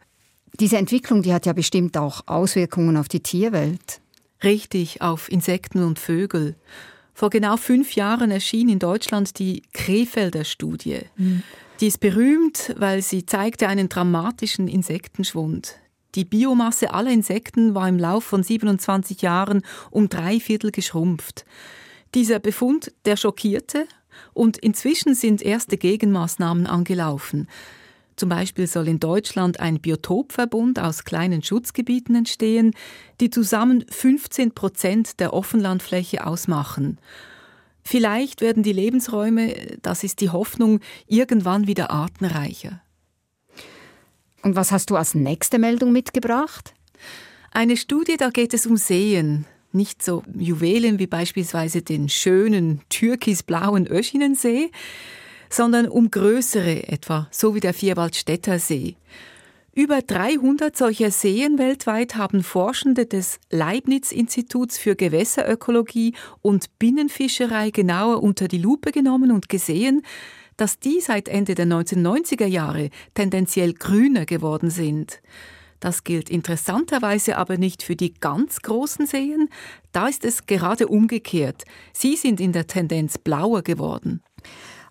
Diese 0.60 0.78
Entwicklung, 0.78 1.22
die 1.22 1.34
hat 1.34 1.46
ja 1.46 1.54
bestimmt 1.54 1.98
auch 1.98 2.22
Auswirkungen 2.28 2.96
auf 2.96 3.08
die 3.08 3.20
Tierwelt. 3.20 4.00
Richtig, 4.44 5.02
auf 5.02 5.30
Insekten 5.32 5.84
und 5.84 6.00
Vögel. 6.00 6.56
Vor 7.14 7.30
genau 7.30 7.58
fünf 7.58 7.96
Jahren 7.96 8.32
erschien 8.32 8.70
in 8.70 8.80
Deutschland 8.80 9.40
die 9.40 9.64
Krefelder 9.74 10.44
Studie. 10.44 11.00
Mhm. 11.18 11.44
Die 11.82 11.88
ist 11.88 12.00
berühmt, 12.00 12.74
weil 12.78 13.02
sie 13.02 13.26
zeigte 13.26 13.68
einen 13.68 13.90
dramatischen 13.90 14.68
Insektenschwund. 14.68 15.76
Die 16.16 16.24
Biomasse 16.24 16.94
aller 16.94 17.12
Insekten 17.12 17.76
war 17.76 17.90
im 17.90 18.00
Lauf 18.00 18.24
von 18.24 18.44
27 18.44 19.22
Jahren 19.22 19.62
um 19.92 20.08
drei 20.08 20.40
Viertel 20.40 20.72
geschrumpft. 20.72 21.46
Dieser 22.16 22.40
Befund, 22.40 22.94
der 23.04 23.18
schockierte 23.18 23.88
und 24.34 24.58
inzwischen 24.58 25.16
sind 25.16 25.42
erste 25.42 25.78
Gegenmaßnahmen 25.78 26.66
angelaufen. 26.66 27.50
Zum 28.16 28.30
Beispiel 28.30 28.68
soll 28.68 28.88
in 28.88 29.02
Deutschland 29.02 29.60
ein 29.60 29.82
Biotopverbund 29.82 30.80
aus 30.80 31.04
kleinen 31.04 31.44
Schutzgebieten 31.44 32.16
entstehen, 32.16 32.74
die 33.20 33.30
zusammen 33.30 33.84
15 33.90 34.54
Prozent 34.54 35.20
der 35.20 35.34
Offenlandfläche 35.34 36.26
ausmachen. 36.26 37.00
Vielleicht 37.84 38.40
werden 38.40 38.64
die 38.64 38.72
Lebensräume, 38.72 39.78
das 39.82 40.06
ist 40.06 40.22
die 40.22 40.30
Hoffnung, 40.30 40.80
irgendwann 41.08 41.68
wieder 41.68 41.92
artenreicher. 41.92 42.82
Und 44.42 44.56
was 44.56 44.72
hast 44.72 44.90
du 44.90 44.96
als 44.96 45.16
nächste 45.16 45.60
Meldung 45.60 45.92
mitgebracht? 45.92 46.74
Eine 47.52 47.76
Studie, 47.76 48.16
da 48.16 48.30
geht 48.30 48.54
es 48.54 48.66
um 48.66 48.78
Seen 48.78 49.46
nicht 49.76 50.02
so 50.02 50.24
Juwelen 50.38 50.98
wie 50.98 51.08
beispielsweise 51.08 51.82
den 51.82 52.10
schönen 52.10 52.82
türkisblauen 52.90 53.88
Öschinensee, 53.88 54.72
sondern 55.50 55.88
um 55.88 56.10
größere 56.10 56.88
etwa, 56.88 57.28
so 57.32 57.54
wie 57.54 57.60
der 57.60 57.74
Vierwaldstätter 57.74 58.58
See. 58.60 58.96
Über 59.78 60.02
300 60.02 60.76
solcher 60.76 61.12
Seen 61.12 61.58
weltweit 61.58 62.16
haben 62.16 62.44
Forschende 62.44 63.06
des 63.06 63.42
Leibniz-Instituts 63.52 64.78
für 64.78 64.96
Gewässerökologie 64.96 66.14
und 66.42 66.80
Binnenfischerei 66.80 67.72
genauer 67.72 68.24
unter 68.24 68.48
die 68.48 68.58
Lupe 68.58 68.94
genommen 68.94 69.34
und 69.34 69.50
gesehen, 69.50 70.02
dass 70.56 70.80
die 70.80 71.02
seit 71.02 71.28
Ende 71.28 71.56
der 71.56 71.66
1990er 71.66 72.46
Jahre 72.46 72.90
tendenziell 73.16 73.74
grüner 73.74 74.26
geworden 74.26 74.70
sind. 74.70 75.22
Das 75.86 76.04
gilt 76.04 76.32
interessanterweise 76.32 77.38
aber 77.38 77.60
nicht 77.60 77.84
für 77.84 77.96
die 77.96 78.16
ganz 78.16 78.64
großen 78.64 79.06
Seen. 79.06 79.50
Da 79.92 80.08
ist 80.08 80.26
es 80.26 80.48
gerade 80.48 80.88
umgekehrt. 80.88 81.64
Sie 81.94 82.16
sind 82.16 82.40
in 82.40 82.54
der 82.54 82.66
Tendenz 82.66 83.20
blauer 83.20 83.62
geworden. 83.62 84.24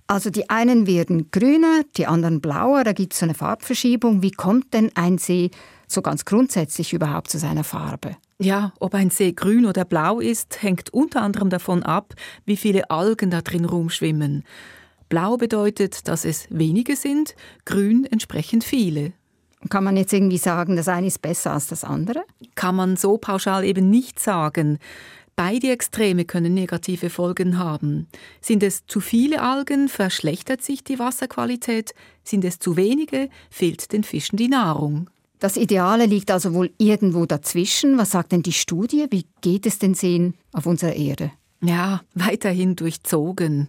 Also 0.07 0.31
die 0.31 0.49
einen 0.51 0.87
werden 0.87 1.33
grüner, 1.33 1.83
die 1.97 2.07
anderen 2.07 2.41
blauer, 2.41 2.85
da 2.85 2.93
gibt 2.93 3.13
es 3.13 3.19
so 3.19 3.27
eine 3.27 3.35
Farbverschiebung. 3.35 4.23
Wie 4.23 4.31
kommt 4.31 4.73
denn 4.73 4.93
ein 4.95 5.19
See 5.19 5.51
so 5.89 6.01
ganz 6.01 6.25
grundsätzlich 6.25 6.93
überhaupt 6.93 7.29
zu 7.29 7.41
seiner 7.41 7.65
Farbe? 7.65 8.17
Ja, 8.39 8.73
ob 8.79 8.95
ein 8.95 9.11
See 9.11 9.33
grün 9.33 9.67
oder 9.67 9.85
blau 9.85 10.21
ist, 10.21 10.63
hängt 10.63 10.95
unter 10.95 11.23
anderem 11.23 11.51
davon 11.51 11.83
ab, 11.83 12.15
wie 12.45 12.57
viele 12.57 12.89
Algen 12.89 13.33
da 13.33 13.41
drin 13.41 13.65
rumschwimmen. 13.65 14.45
Blau 15.09 15.39
bedeutet, 15.39 16.07
dass 16.07 16.25
es 16.25 16.47
wenige 16.51 16.95
sind, 16.95 17.35
grün 17.65 18.07
entsprechend 18.09 18.63
viele. 18.63 19.13
Kann 19.71 19.85
man 19.85 19.97
jetzt 19.97 20.13
irgendwie 20.13 20.39
sagen, 20.39 20.77
das 20.77 20.89
eine 20.89 21.07
ist 21.07 21.23
besser 21.23 21.53
als 21.53 21.69
das 21.69 21.85
andere? 21.85 22.25
Kann 22.55 22.77
man 22.77 22.97
so 22.97 23.19
pauschal 23.19 23.65
eben 23.65 23.91
nicht 23.91 24.21
sagen. 24.21 24.79
Beide 25.37 25.71
Extreme 25.71 26.25
können 26.25 26.55
negative 26.55 27.11
Folgen 27.11 27.59
haben. 27.59 28.07
Sind 28.41 28.63
es 28.63 28.87
zu 28.87 29.01
viele 29.01 29.43
Algen, 29.43 29.89
verschlechtert 29.89 30.63
sich 30.63 30.85
die 30.85 30.99
Wasserqualität. 30.99 31.93
Sind 32.23 32.45
es 32.45 32.61
zu 32.61 32.77
wenige, 32.77 33.29
fehlt 33.51 33.93
den 33.93 34.05
Fischen 34.05 34.37
die 34.37 34.49
Nahrung. 34.49 35.11
Das 35.41 35.57
Ideale 35.57 36.07
liegt 36.07 36.31
also 36.31 36.55
wohl 36.55 36.71
irgendwo 36.79 37.27
dazwischen. 37.27 37.99
Was 37.99 38.13
sagt 38.13 38.33
denn 38.33 38.43
die 38.43 38.53
Studie? 38.53 39.07
Wie 39.11 39.27
geht 39.41 39.67
es 39.67 39.79
den 39.79 39.95
Seen 39.95 40.35
auf 40.53 40.67
unserer 40.67 40.95
Erde? 40.95 41.33
Ja, 41.61 42.03
weiterhin 42.15 42.77
durchzogen. 42.77 43.69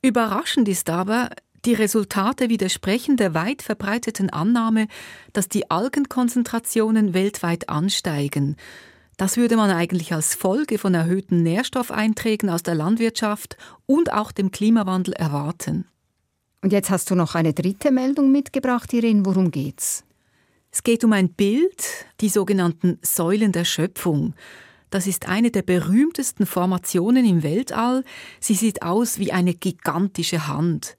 Überraschend 0.00 0.68
ist 0.68 0.88
aber, 0.88 1.30
die 1.68 1.74
Resultate 1.74 2.48
widersprechen 2.48 3.18
der 3.18 3.34
weit 3.34 3.60
verbreiteten 3.60 4.30
Annahme, 4.30 4.88
dass 5.34 5.50
die 5.50 5.70
Algenkonzentrationen 5.70 7.12
weltweit 7.12 7.68
ansteigen. 7.68 8.56
Das 9.18 9.36
würde 9.36 9.58
man 9.58 9.70
eigentlich 9.70 10.14
als 10.14 10.34
Folge 10.34 10.78
von 10.78 10.94
erhöhten 10.94 11.42
Nährstoffeinträgen 11.42 12.48
aus 12.48 12.62
der 12.62 12.74
Landwirtschaft 12.74 13.58
und 13.84 14.14
auch 14.14 14.32
dem 14.32 14.50
Klimawandel 14.50 15.12
erwarten. 15.12 15.86
Und 16.62 16.72
jetzt 16.72 16.88
hast 16.88 17.10
du 17.10 17.14
noch 17.14 17.34
eine 17.34 17.52
dritte 17.52 17.90
Meldung 17.90 18.32
mitgebracht, 18.32 18.90
Irene. 18.94 19.26
Worum 19.26 19.50
geht's? 19.50 20.04
Es 20.70 20.82
geht 20.82 21.04
um 21.04 21.12
ein 21.12 21.28
Bild, 21.34 21.84
die 22.22 22.30
sogenannten 22.30 22.98
Säulen 23.02 23.52
der 23.52 23.66
Schöpfung. 23.66 24.32
Das 24.88 25.06
ist 25.06 25.28
eine 25.28 25.50
der 25.50 25.62
berühmtesten 25.62 26.46
Formationen 26.46 27.26
im 27.26 27.42
Weltall. 27.42 28.04
Sie 28.40 28.54
sieht 28.54 28.80
aus 28.80 29.18
wie 29.18 29.32
eine 29.32 29.52
gigantische 29.52 30.48
Hand. 30.48 30.96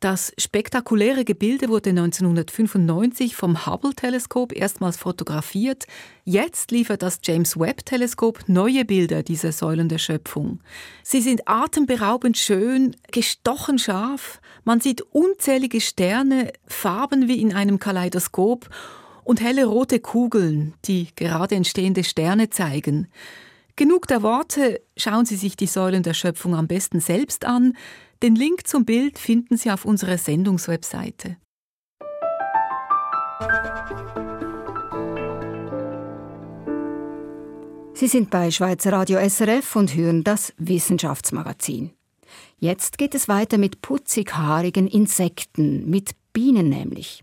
Das 0.00 0.32
spektakuläre 0.38 1.26
Gebilde 1.26 1.68
wurde 1.68 1.90
1995 1.90 3.36
vom 3.36 3.66
Hubble-Teleskop 3.66 4.56
erstmals 4.56 4.96
fotografiert. 4.96 5.84
Jetzt 6.24 6.70
liefert 6.70 7.02
das 7.02 7.20
James 7.22 7.60
Webb-Teleskop 7.60 8.44
neue 8.46 8.86
Bilder 8.86 9.22
dieser 9.22 9.52
Säulen 9.52 9.90
der 9.90 9.98
Schöpfung. 9.98 10.60
Sie 11.02 11.20
sind 11.20 11.42
atemberaubend 11.46 12.38
schön, 12.38 12.96
gestochen 13.12 13.78
scharf. 13.78 14.40
Man 14.64 14.80
sieht 14.80 15.02
unzählige 15.02 15.82
Sterne, 15.82 16.50
Farben 16.66 17.28
wie 17.28 17.42
in 17.42 17.52
einem 17.52 17.78
Kaleidoskop 17.78 18.70
und 19.22 19.42
helle 19.42 19.66
rote 19.66 20.00
Kugeln, 20.00 20.72
die 20.86 21.08
gerade 21.14 21.56
entstehende 21.56 22.04
Sterne 22.04 22.48
zeigen. 22.48 23.08
Genug 23.76 24.06
der 24.06 24.22
Worte, 24.22 24.80
schauen 24.96 25.26
Sie 25.26 25.36
sich 25.36 25.56
die 25.56 25.66
Säulen 25.66 26.02
der 26.02 26.14
Schöpfung 26.14 26.54
am 26.54 26.68
besten 26.68 27.00
selbst 27.00 27.44
an. 27.44 27.74
Den 28.22 28.34
Link 28.34 28.66
zum 28.66 28.84
Bild 28.84 29.18
finden 29.18 29.56
Sie 29.56 29.70
auf 29.70 29.86
unserer 29.86 30.18
Sendungswebseite. 30.18 31.38
Sie 37.94 38.08
sind 38.08 38.28
bei 38.28 38.50
Schweizer 38.50 38.92
Radio 38.92 39.18
SRF 39.26 39.74
und 39.74 39.94
hören 39.94 40.22
das 40.22 40.52
Wissenschaftsmagazin. 40.58 41.92
Jetzt 42.58 42.98
geht 42.98 43.14
es 43.14 43.26
weiter 43.26 43.56
mit 43.56 43.80
putzighaarigen 43.80 44.86
Insekten, 44.86 45.88
mit 45.88 46.10
Bienen 46.34 46.68
nämlich. 46.68 47.22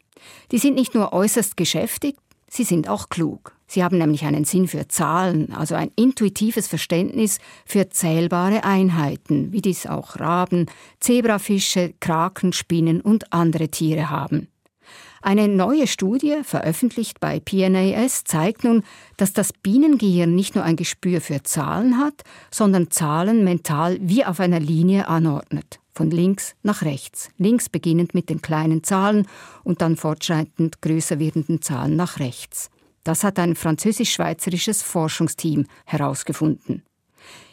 Die 0.51 0.57
sind 0.57 0.73
nicht 0.73 0.95
nur 0.95 1.13
äußerst 1.13 1.57
geschäftig, 1.57 2.15
sie 2.49 2.63
sind 2.63 2.89
auch 2.89 3.09
klug. 3.09 3.56
Sie 3.67 3.83
haben 3.83 3.97
nämlich 3.97 4.23
einen 4.23 4.45
Sinn 4.45 4.67
für 4.67 4.87
Zahlen, 4.87 5.51
also 5.53 5.75
ein 5.75 5.91
intuitives 5.95 6.67
Verständnis 6.67 7.39
für 7.65 7.89
zählbare 7.89 8.63
Einheiten, 8.63 9.51
wie 9.51 9.61
dies 9.61 9.85
auch 9.85 10.19
Raben, 10.19 10.67
Zebrafische, 11.01 11.93
Kraken, 11.99 12.53
Spinnen 12.53 13.01
und 13.01 13.33
andere 13.33 13.67
Tiere 13.67 14.09
haben. 14.09 14.47
Eine 15.21 15.49
neue 15.49 15.87
Studie, 15.87 16.37
veröffentlicht 16.43 17.19
bei 17.19 17.41
PNAS, 17.41 18.23
zeigt 18.23 18.63
nun, 18.63 18.83
dass 19.17 19.33
das 19.33 19.51
Bienengehirn 19.51 20.33
nicht 20.33 20.55
nur 20.55 20.63
ein 20.63 20.77
Gespür 20.77 21.19
für 21.19 21.43
Zahlen 21.43 21.97
hat, 21.97 22.23
sondern 22.51 22.91
Zahlen 22.91 23.43
mental 23.43 23.97
wie 23.99 24.23
auf 24.23 24.39
einer 24.39 24.61
Linie 24.61 25.09
anordnet. 25.09 25.79
Von 25.93 26.11
links 26.11 26.55
nach 26.61 26.83
rechts. 26.83 27.29
Links 27.37 27.67
beginnend 27.67 28.13
mit 28.13 28.29
den 28.29 28.41
kleinen 28.41 28.83
Zahlen 28.83 29.27
und 29.63 29.81
dann 29.81 29.97
fortschreitend 29.97 30.81
größer 30.81 31.19
werdenden 31.19 31.61
Zahlen 31.61 31.95
nach 31.95 32.19
rechts. 32.19 32.69
Das 33.07 33.23
hat 33.23 33.39
ein 33.39 33.55
französisch-schweizerisches 33.55 34.83
Forschungsteam 34.83 35.65
herausgefunden. 35.85 36.83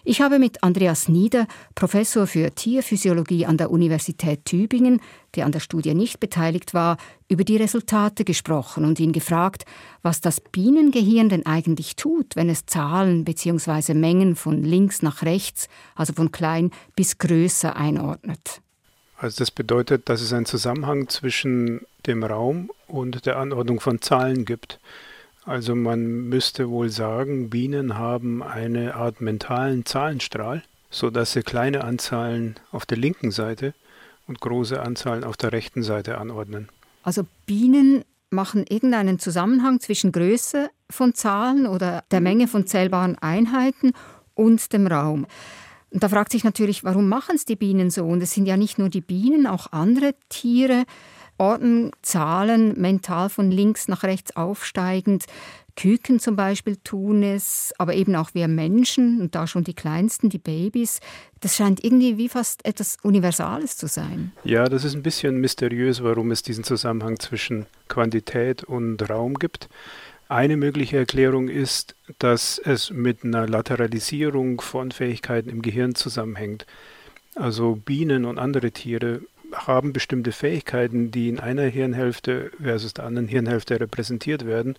Ich 0.03 0.21
habe 0.21 0.41
mit 0.41 0.65
Andreas 0.65 1.07
Nieder, 1.07 1.47
Professor 1.77 2.27
für 2.27 2.51
Tierphysiologie 2.51 3.47
an 3.47 3.57
der 3.57 3.71
Universität 3.71 4.45
Tübingen, 4.47 5.01
der 5.37 5.47
an 5.47 5.53
der 5.53 5.61
Studie 5.61 5.95
nicht 5.95 6.19
beteiligt 6.19 6.75
war, 6.75 6.97
über 7.29 7.45
die 7.45 7.57
Resultate 7.57 8.25
gesprochen 8.25 8.85
und 8.85 8.99
ihn 8.99 9.13
gefragt, 9.13 9.65
was 10.03 10.21
das 10.21 10.41
Bienengehirn 10.41 11.29
denn 11.29 11.47
eigentlich 11.47 11.95
tut, 11.95 12.35
wenn 12.35 12.51
es 12.51 12.67
Zahlen 12.67 13.25
bzw. 13.25 13.95
Mengen 13.95 14.35
von 14.35 14.65
links 14.65 15.03
nach 15.03 15.23
rechts, 15.23 15.69
also 15.95 16.15
von 16.15 16.33
klein 16.33 16.73
bis 16.97 17.19
größer 17.19 17.77
einordnet. 17.77 18.61
Also 19.19 19.39
das 19.39 19.53
bedeutet, 19.53 20.09
dass 20.09 20.21
es 20.21 20.33
einen 20.33 20.47
Zusammenhang 20.47 21.09
zwischen 21.09 21.83
dem 22.07 22.25
Raum 22.25 22.73
und 22.89 23.25
der 23.25 23.39
Anordnung 23.39 23.79
von 23.79 24.03
Zahlen 24.03 24.45
gibt. 24.45 24.81
Also 25.47 25.75
man 25.75 26.29
müsste 26.29 26.71
wohl 26.71 26.89
sagen, 26.89 27.51
Bienen 27.51 27.99
haben 27.99 28.43
eine 28.43 28.95
Art 28.95 29.21
mentalen 29.21 29.85
Zahlenstrahl, 29.85 30.63
sodass 30.91 31.33
sie 31.33 31.43
kleine 31.43 31.85
Anzahlen 31.85 32.57
auf 32.73 32.87
der 32.87 32.97
linken 32.97 33.31
Seite 33.31 33.75
und 34.27 34.41
große 34.41 34.81
Anzahlen 34.81 35.23
auf 35.23 35.37
der 35.37 35.53
rechten 35.53 35.83
Seite 35.83 36.19
anordnen. 36.19 36.69
Also 37.03 37.27
Bienen 37.45 38.05
machen 38.31 38.65
irgendeinen 38.69 39.19
Zusammenhang 39.19 39.81
zwischen 39.81 40.13
Größe 40.13 40.71
von 40.91 41.15
Zahlen 41.15 41.67
oder 41.67 42.05
der 42.11 42.21
Menge 42.21 42.49
von 42.49 42.67
zählbaren 42.67 43.17
Einheiten 43.19 43.93
und 44.35 44.73
dem 44.73 44.87
Raum. 44.87 45.27
Und 45.91 46.03
da 46.03 46.09
fragt 46.09 46.33
sich 46.33 46.43
natürlich, 46.43 46.85
warum 46.85 47.09
machen 47.09 47.37
es 47.37 47.45
die 47.45 47.55
Bienen 47.55 47.91
so? 47.91 48.05
Und 48.05 48.23
es 48.23 48.33
sind 48.33 48.47
ja 48.47 48.57
nicht 48.57 48.79
nur 48.79 48.89
die 48.89 49.03
Bienen, 49.03 49.47
auch 49.47 49.71
andere 49.73 50.15
Tiere 50.29 50.85
ordnen 51.39 51.91
Zahlen 52.03 52.81
mental 52.81 53.29
von 53.29 53.51
links 53.51 53.89
nach 53.89 54.03
rechts 54.03 54.37
aufsteigend. 54.37 55.27
Küken 55.77 56.21
zum 56.21 56.37
Beispiel 56.37 56.77
tun 56.77 57.23
es, 57.25 57.73
aber 57.79 57.95
eben 57.95 58.15
auch 58.15 58.31
wir 58.33 58.47
Menschen 58.47 59.21
und 59.21 59.35
da 59.35 59.47
schon 59.47 59.65
die 59.65 59.75
Kleinsten, 59.75 60.29
die 60.29 60.39
Babys. 60.39 61.01
Das 61.41 61.57
scheint 61.57 61.83
irgendwie 61.83 62.17
wie 62.17 62.29
fast 62.29 62.65
etwas 62.65 62.97
Universales 63.03 63.77
zu 63.77 63.89
sein. 63.89 64.33
Ja, 64.45 64.69
das 64.69 64.85
ist 64.85 64.95
ein 64.95 65.03
bisschen 65.03 65.41
mysteriös, 65.41 66.03
warum 66.03 66.31
es 66.31 66.43
diesen 66.43 66.63
Zusammenhang 66.63 67.19
zwischen 67.19 67.67
Quantität 67.89 68.63
und 68.63 69.09
Raum 69.11 69.35
gibt. 69.35 69.69
Eine 70.29 70.57
mögliche 70.57 70.97
Erklärung 70.97 71.49
ist, 71.49 71.97
dass 72.19 72.59
es 72.59 72.91
mit 72.91 73.25
einer 73.25 73.49
Lateralisierung 73.49 74.61
von 74.61 74.91
Fähigkeiten 74.91 75.51
im 75.51 75.61
Gehirn 75.61 75.95
zusammenhängt. 75.95 76.67
Also 77.35 77.75
Bienen 77.75 78.25
und 78.25 78.39
andere 78.39 78.71
Tiere 78.71 79.23
haben 79.55 79.93
bestimmte 79.93 80.33
Fähigkeiten, 80.33 81.11
die 81.11 81.29
in 81.29 81.41
einer 81.41 81.65
Hirnhälfte 81.65 82.51
versus 82.63 82.95
der 82.95 83.05
anderen 83.05 83.29
Hirnhälfte 83.29 83.81
repräsentiert 83.81 84.47
werden. 84.47 84.77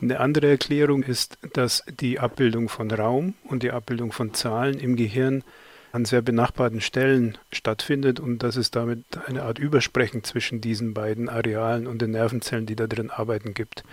Eine 0.00 0.20
andere 0.20 0.48
Erklärung 0.48 1.02
ist, 1.02 1.38
dass 1.54 1.82
die 1.88 2.20
Abbildung 2.20 2.68
von 2.68 2.90
Raum 2.90 3.34
und 3.44 3.62
die 3.62 3.72
Abbildung 3.72 4.12
von 4.12 4.32
Zahlen 4.34 4.78
im 4.78 4.96
Gehirn 4.96 5.42
an 5.90 6.04
sehr 6.04 6.22
benachbarten 6.22 6.80
Stellen 6.80 7.38
stattfindet 7.52 8.20
und 8.20 8.42
dass 8.42 8.56
es 8.56 8.70
damit 8.70 9.04
eine 9.26 9.42
Art 9.42 9.58
Übersprechen 9.58 10.22
zwischen 10.22 10.60
diesen 10.60 10.94
beiden 10.94 11.28
Arealen 11.28 11.86
und 11.86 12.02
den 12.02 12.12
Nervenzellen, 12.12 12.66
die 12.66 12.76
da 12.76 12.86
drin 12.86 13.10
arbeiten, 13.10 13.54
gibt. 13.54 13.84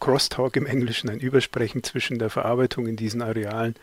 Crosstalk 0.00 0.56
im 0.56 0.66
Englischen, 0.66 1.08
ein 1.08 1.20
Übersprechen 1.20 1.82
zwischen 1.82 2.18
der 2.18 2.30
Verarbeitung 2.30 2.86
in 2.86 2.96
diesen 2.96 3.22
Arealen. 3.22 3.74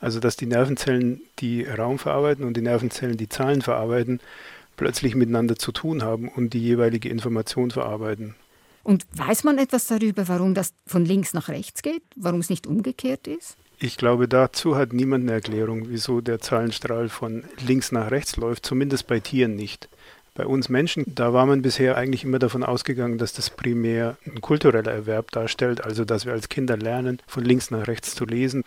Also 0.00 0.20
dass 0.20 0.36
die 0.36 0.46
Nervenzellen, 0.46 1.20
die 1.40 1.64
Raum 1.64 1.98
verarbeiten 1.98 2.44
und 2.44 2.56
die 2.56 2.62
Nervenzellen, 2.62 3.16
die 3.16 3.28
Zahlen 3.28 3.62
verarbeiten, 3.62 4.20
plötzlich 4.78 5.14
miteinander 5.14 5.56
zu 5.56 5.72
tun 5.72 6.02
haben 6.02 6.28
und 6.28 6.54
die 6.54 6.62
jeweilige 6.62 7.10
Information 7.10 7.70
verarbeiten. 7.70 8.34
Und 8.82 9.06
weiß 9.12 9.44
man 9.44 9.58
etwas 9.58 9.86
darüber, 9.86 10.28
warum 10.28 10.54
das 10.54 10.72
von 10.86 11.04
links 11.04 11.34
nach 11.34 11.48
rechts 11.48 11.82
geht, 11.82 12.02
warum 12.16 12.40
es 12.40 12.48
nicht 12.48 12.66
umgekehrt 12.66 13.26
ist? 13.26 13.58
Ich 13.78 13.98
glaube, 13.98 14.26
dazu 14.26 14.76
hat 14.76 14.92
niemand 14.92 15.24
eine 15.24 15.32
Erklärung, 15.32 15.90
wieso 15.90 16.20
der 16.20 16.40
Zahlenstrahl 16.40 17.10
von 17.10 17.44
links 17.66 17.92
nach 17.92 18.10
rechts 18.10 18.36
läuft, 18.36 18.64
zumindest 18.64 19.06
bei 19.06 19.20
Tieren 19.20 19.54
nicht. 19.54 19.88
Bei 20.34 20.46
uns 20.46 20.68
Menschen, 20.68 21.04
da 21.06 21.32
war 21.32 21.46
man 21.46 21.62
bisher 21.62 21.96
eigentlich 21.96 22.24
immer 22.24 22.38
davon 22.38 22.62
ausgegangen, 22.62 23.18
dass 23.18 23.32
das 23.32 23.50
primär 23.50 24.16
ein 24.24 24.40
kultureller 24.40 24.92
Erwerb 24.92 25.32
darstellt, 25.32 25.84
also 25.84 26.04
dass 26.04 26.26
wir 26.26 26.32
als 26.32 26.48
Kinder 26.48 26.76
lernen, 26.76 27.20
von 27.26 27.44
links 27.44 27.70
nach 27.70 27.88
rechts 27.88 28.14
zu 28.14 28.24
lesen. 28.24 28.64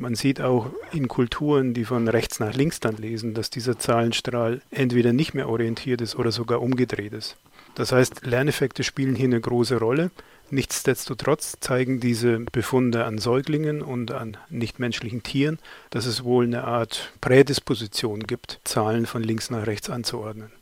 Man 0.00 0.14
sieht 0.14 0.40
auch 0.40 0.70
in 0.92 1.08
Kulturen, 1.08 1.74
die 1.74 1.84
von 1.84 2.06
rechts 2.06 2.38
nach 2.38 2.54
links 2.54 2.78
dann 2.78 2.96
lesen, 2.96 3.34
dass 3.34 3.50
dieser 3.50 3.80
Zahlenstrahl 3.80 4.60
entweder 4.70 5.12
nicht 5.12 5.34
mehr 5.34 5.48
orientiert 5.48 6.00
ist 6.00 6.14
oder 6.14 6.30
sogar 6.30 6.62
umgedreht 6.62 7.12
ist. 7.12 7.36
Das 7.74 7.90
heißt, 7.90 8.24
Lerneffekte 8.24 8.84
spielen 8.84 9.16
hier 9.16 9.26
eine 9.26 9.40
große 9.40 9.76
Rolle. 9.76 10.12
Nichtsdestotrotz 10.50 11.56
zeigen 11.60 11.98
diese 11.98 12.38
Befunde 12.38 13.04
an 13.04 13.18
Säuglingen 13.18 13.82
und 13.82 14.12
an 14.12 14.36
nichtmenschlichen 14.50 15.24
Tieren, 15.24 15.58
dass 15.90 16.06
es 16.06 16.22
wohl 16.22 16.44
eine 16.44 16.64
Art 16.64 17.12
Prädisposition 17.20 18.20
gibt, 18.20 18.60
Zahlen 18.62 19.04
von 19.04 19.22
links 19.22 19.50
nach 19.50 19.66
rechts 19.66 19.90
anzuordnen. 19.90 20.52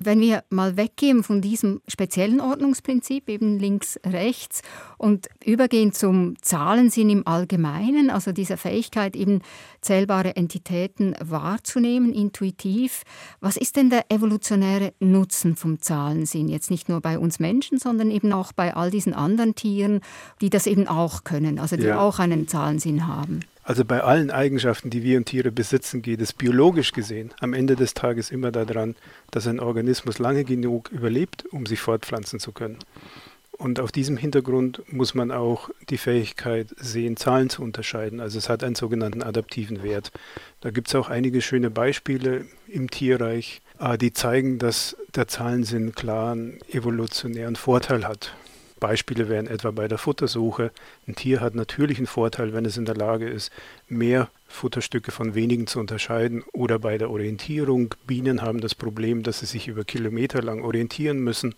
Wenn 0.00 0.20
wir 0.20 0.44
mal 0.48 0.76
weggehen 0.76 1.24
von 1.24 1.40
diesem 1.40 1.80
speziellen 1.88 2.40
Ordnungsprinzip, 2.40 3.28
eben 3.28 3.58
links, 3.58 3.98
rechts, 4.06 4.62
und 4.96 5.28
übergehen 5.44 5.92
zum 5.92 6.40
Zahlensinn 6.40 7.10
im 7.10 7.26
Allgemeinen, 7.26 8.08
also 8.08 8.30
dieser 8.30 8.56
Fähigkeit, 8.56 9.16
eben 9.16 9.42
zählbare 9.80 10.36
Entitäten 10.36 11.16
wahrzunehmen, 11.20 12.12
intuitiv, 12.12 13.02
was 13.40 13.56
ist 13.56 13.76
denn 13.76 13.90
der 13.90 14.10
evolutionäre 14.10 14.92
Nutzen 15.00 15.56
vom 15.56 15.80
Zahlensinn? 15.80 16.48
Jetzt 16.48 16.70
nicht 16.70 16.88
nur 16.88 17.00
bei 17.00 17.18
uns 17.18 17.40
Menschen, 17.40 17.78
sondern 17.78 18.12
eben 18.12 18.32
auch 18.32 18.52
bei 18.52 18.74
all 18.74 18.92
diesen 18.92 19.14
anderen 19.14 19.56
Tieren, 19.56 20.00
die 20.40 20.50
das 20.50 20.68
eben 20.68 20.86
auch 20.86 21.24
können, 21.24 21.58
also 21.58 21.76
die 21.76 21.86
ja. 21.86 21.98
auch 21.98 22.20
einen 22.20 22.46
Zahlensinn 22.46 23.08
haben. 23.08 23.40
Also 23.68 23.84
bei 23.84 24.02
allen 24.02 24.30
Eigenschaften, 24.30 24.88
die 24.88 25.02
wir 25.02 25.18
und 25.18 25.26
Tiere 25.26 25.52
besitzen, 25.52 26.00
geht 26.00 26.22
es 26.22 26.32
biologisch 26.32 26.92
gesehen 26.92 27.34
am 27.38 27.52
Ende 27.52 27.76
des 27.76 27.92
Tages 27.92 28.30
immer 28.30 28.50
daran, 28.50 28.96
dass 29.30 29.46
ein 29.46 29.60
Organismus 29.60 30.18
lange 30.18 30.44
genug 30.44 30.90
überlebt, 30.90 31.44
um 31.52 31.66
sich 31.66 31.78
fortpflanzen 31.78 32.40
zu 32.40 32.52
können. 32.52 32.78
Und 33.52 33.78
auf 33.78 33.92
diesem 33.92 34.16
Hintergrund 34.16 34.82
muss 34.90 35.14
man 35.14 35.30
auch 35.30 35.68
die 35.90 35.98
Fähigkeit 35.98 36.68
sehen, 36.78 37.18
Zahlen 37.18 37.50
zu 37.50 37.62
unterscheiden. 37.62 38.20
Also 38.20 38.38
es 38.38 38.48
hat 38.48 38.64
einen 38.64 38.74
sogenannten 38.74 39.22
adaptiven 39.22 39.82
Wert. 39.82 40.12
Da 40.62 40.70
gibt 40.70 40.88
es 40.88 40.94
auch 40.94 41.10
einige 41.10 41.42
schöne 41.42 41.68
Beispiele 41.68 42.46
im 42.68 42.88
Tierreich, 42.88 43.60
äh, 43.80 43.98
die 43.98 44.14
zeigen, 44.14 44.58
dass 44.58 44.96
der 45.14 45.28
Zahlensinn 45.28 45.92
klaren 45.92 46.58
evolutionären 46.72 47.56
Vorteil 47.56 48.08
hat. 48.08 48.34
Beispiele 48.80 49.28
wären 49.28 49.46
etwa 49.46 49.70
bei 49.70 49.88
der 49.88 49.98
Futtersuche. 49.98 50.70
Ein 51.06 51.14
Tier 51.14 51.40
hat 51.40 51.54
natürlich 51.54 51.98
einen 51.98 52.06
Vorteil, 52.06 52.52
wenn 52.52 52.64
es 52.64 52.76
in 52.76 52.84
der 52.84 52.96
Lage 52.96 53.28
ist, 53.28 53.50
mehr 53.88 54.28
Futterstücke 54.46 55.10
von 55.12 55.34
wenigen 55.34 55.66
zu 55.66 55.80
unterscheiden. 55.80 56.42
Oder 56.52 56.78
bei 56.78 56.98
der 56.98 57.10
Orientierung. 57.10 57.94
Bienen 58.06 58.42
haben 58.42 58.60
das 58.60 58.74
Problem, 58.74 59.22
dass 59.22 59.40
sie 59.40 59.46
sich 59.46 59.68
über 59.68 59.84
Kilometer 59.84 60.42
lang 60.42 60.62
orientieren 60.62 61.18
müssen. 61.18 61.54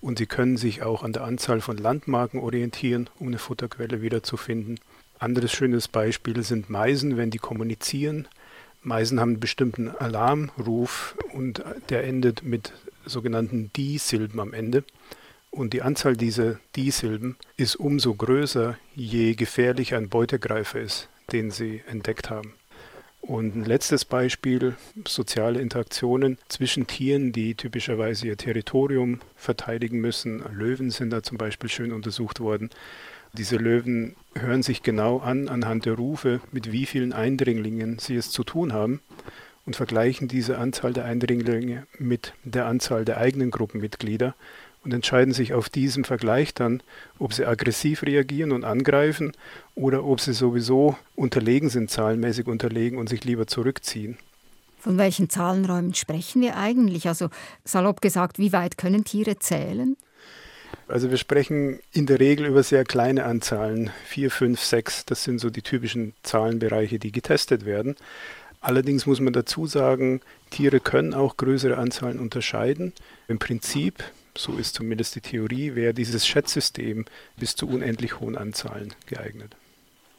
Und 0.00 0.18
sie 0.18 0.26
können 0.26 0.56
sich 0.56 0.82
auch 0.82 1.02
an 1.02 1.12
der 1.12 1.24
Anzahl 1.24 1.60
von 1.60 1.78
Landmarken 1.78 2.40
orientieren, 2.40 3.08
um 3.18 3.28
eine 3.28 3.38
Futterquelle 3.38 4.02
wiederzufinden. 4.02 4.78
Anderes 5.18 5.52
schönes 5.52 5.88
Beispiel 5.88 6.42
sind 6.42 6.68
Meisen, 6.68 7.16
wenn 7.16 7.30
die 7.30 7.38
kommunizieren. 7.38 8.28
Meisen 8.82 9.18
haben 9.18 9.30
einen 9.30 9.40
bestimmten 9.40 9.88
Alarmruf 9.88 11.16
und 11.32 11.64
der 11.88 12.04
endet 12.04 12.42
mit 12.42 12.72
sogenannten 13.06 13.70
Die-Silben 13.74 14.40
am 14.40 14.52
Ende. 14.52 14.84
Und 15.54 15.72
die 15.72 15.82
Anzahl 15.82 16.16
dieser 16.16 16.58
Die-Silben 16.74 17.36
ist 17.56 17.76
umso 17.76 18.12
größer, 18.12 18.76
je 18.96 19.34
gefährlicher 19.34 19.96
ein 19.96 20.08
Beutegreifer 20.08 20.80
ist, 20.80 21.08
den 21.30 21.52
sie 21.52 21.80
entdeckt 21.86 22.28
haben. 22.28 22.54
Und 23.20 23.54
ein 23.54 23.64
letztes 23.64 24.04
Beispiel, 24.04 24.74
soziale 25.06 25.60
Interaktionen 25.60 26.38
zwischen 26.48 26.88
Tieren, 26.88 27.30
die 27.30 27.54
typischerweise 27.54 28.26
ihr 28.26 28.36
Territorium 28.36 29.20
verteidigen 29.36 30.00
müssen. 30.00 30.42
Löwen 30.52 30.90
sind 30.90 31.10
da 31.10 31.22
zum 31.22 31.38
Beispiel 31.38 31.70
schön 31.70 31.92
untersucht 31.92 32.40
worden. 32.40 32.70
Diese 33.32 33.56
Löwen 33.56 34.16
hören 34.34 34.64
sich 34.64 34.82
genau 34.82 35.18
an 35.18 35.48
anhand 35.48 35.86
der 35.86 35.94
Rufe, 35.94 36.40
mit 36.50 36.72
wie 36.72 36.84
vielen 36.84 37.12
Eindringlingen 37.12 38.00
sie 38.00 38.16
es 38.16 38.32
zu 38.32 38.42
tun 38.42 38.72
haben 38.72 39.02
und 39.66 39.76
vergleichen 39.76 40.26
diese 40.26 40.58
Anzahl 40.58 40.92
der 40.92 41.04
Eindringlinge 41.04 41.86
mit 41.96 42.34
der 42.42 42.66
Anzahl 42.66 43.04
der 43.04 43.18
eigenen 43.18 43.52
Gruppenmitglieder 43.52 44.34
und 44.84 44.92
entscheiden 44.92 45.32
sich 45.32 45.54
auf 45.54 45.68
diesem 45.68 46.04
Vergleich 46.04 46.54
dann, 46.54 46.82
ob 47.18 47.32
sie 47.32 47.46
aggressiv 47.46 48.02
reagieren 48.02 48.52
und 48.52 48.64
angreifen 48.64 49.32
oder 49.74 50.04
ob 50.04 50.20
sie 50.20 50.34
sowieso 50.34 50.96
unterlegen 51.16 51.70
sind, 51.70 51.90
zahlenmäßig 51.90 52.46
unterlegen 52.46 52.98
und 52.98 53.08
sich 53.08 53.24
lieber 53.24 53.46
zurückziehen. 53.46 54.18
Von 54.78 54.98
welchen 54.98 55.30
Zahlenräumen 55.30 55.94
sprechen 55.94 56.42
wir 56.42 56.56
eigentlich? 56.56 57.08
Also 57.08 57.30
salopp 57.64 58.02
gesagt, 58.02 58.38
wie 58.38 58.52
weit 58.52 58.76
können 58.76 59.04
Tiere 59.04 59.38
zählen? 59.38 59.96
Also 60.88 61.10
wir 61.10 61.16
sprechen 61.16 61.80
in 61.92 62.04
der 62.04 62.20
Regel 62.20 62.46
über 62.46 62.62
sehr 62.62 62.84
kleine 62.84 63.24
Anzahlen, 63.24 63.90
vier, 64.04 64.30
fünf, 64.30 64.60
sechs. 64.60 65.06
Das 65.06 65.24
sind 65.24 65.38
so 65.38 65.48
die 65.48 65.62
typischen 65.62 66.12
Zahlenbereiche, 66.22 66.98
die 66.98 67.12
getestet 67.12 67.64
werden. 67.64 67.96
Allerdings 68.60 69.06
muss 69.06 69.20
man 69.20 69.32
dazu 69.32 69.66
sagen, 69.66 70.20
Tiere 70.50 70.80
können 70.80 71.14
auch 71.14 71.38
größere 71.38 71.78
Anzahlen 71.78 72.18
unterscheiden. 72.18 72.92
Im 73.28 73.38
Prinzip 73.38 74.04
so 74.36 74.56
ist 74.56 74.74
zumindest 74.74 75.14
die 75.14 75.20
Theorie, 75.20 75.74
wäre 75.74 75.94
dieses 75.94 76.26
Schätzsystem 76.26 77.04
bis 77.36 77.56
zu 77.56 77.68
unendlich 77.68 78.20
hohen 78.20 78.36
Anzahlen 78.36 78.94
geeignet. 79.06 79.56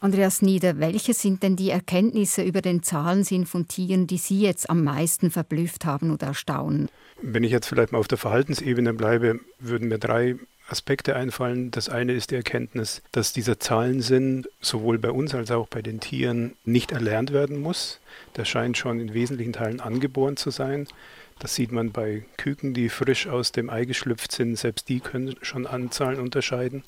Andreas 0.00 0.42
Nieder, 0.42 0.78
welche 0.78 1.14
sind 1.14 1.42
denn 1.42 1.56
die 1.56 1.70
Erkenntnisse 1.70 2.42
über 2.42 2.60
den 2.60 2.82
Zahlensinn 2.82 3.46
von 3.46 3.66
Tieren, 3.66 4.06
die 4.06 4.18
Sie 4.18 4.40
jetzt 4.40 4.68
am 4.68 4.84
meisten 4.84 5.30
verblüfft 5.30 5.84
haben 5.86 6.12
oder 6.12 6.28
erstaunen? 6.28 6.88
Wenn 7.22 7.44
ich 7.44 7.50
jetzt 7.50 7.66
vielleicht 7.66 7.92
mal 7.92 7.98
auf 7.98 8.08
der 8.08 8.18
Verhaltensebene 8.18 8.92
bleibe, 8.92 9.40
würden 9.58 9.88
mir 9.88 9.98
drei 9.98 10.36
Aspekte 10.68 11.16
einfallen. 11.16 11.70
Das 11.70 11.88
eine 11.88 12.12
ist 12.12 12.30
die 12.30 12.34
Erkenntnis, 12.34 13.02
dass 13.12 13.32
dieser 13.32 13.58
Zahlensinn 13.58 14.44
sowohl 14.60 14.98
bei 14.98 15.10
uns 15.10 15.34
als 15.34 15.50
auch 15.50 15.68
bei 15.68 15.80
den 15.80 16.00
Tieren 16.00 16.56
nicht 16.64 16.92
erlernt 16.92 17.32
werden 17.32 17.58
muss. 17.58 18.00
Der 18.36 18.44
scheint 18.44 18.76
schon 18.76 19.00
in 19.00 19.14
wesentlichen 19.14 19.52
Teilen 19.52 19.80
angeboren 19.80 20.36
zu 20.36 20.50
sein. 20.50 20.86
Das 21.38 21.54
sieht 21.54 21.70
man 21.70 21.92
bei 21.92 22.24
Küken, 22.38 22.72
die 22.72 22.88
frisch 22.88 23.26
aus 23.26 23.52
dem 23.52 23.68
Ei 23.68 23.84
geschlüpft 23.84 24.32
sind. 24.32 24.56
Selbst 24.56 24.88
die 24.88 25.00
können 25.00 25.36
schon 25.42 25.66
Anzahlen 25.66 26.18
unterscheiden. 26.18 26.82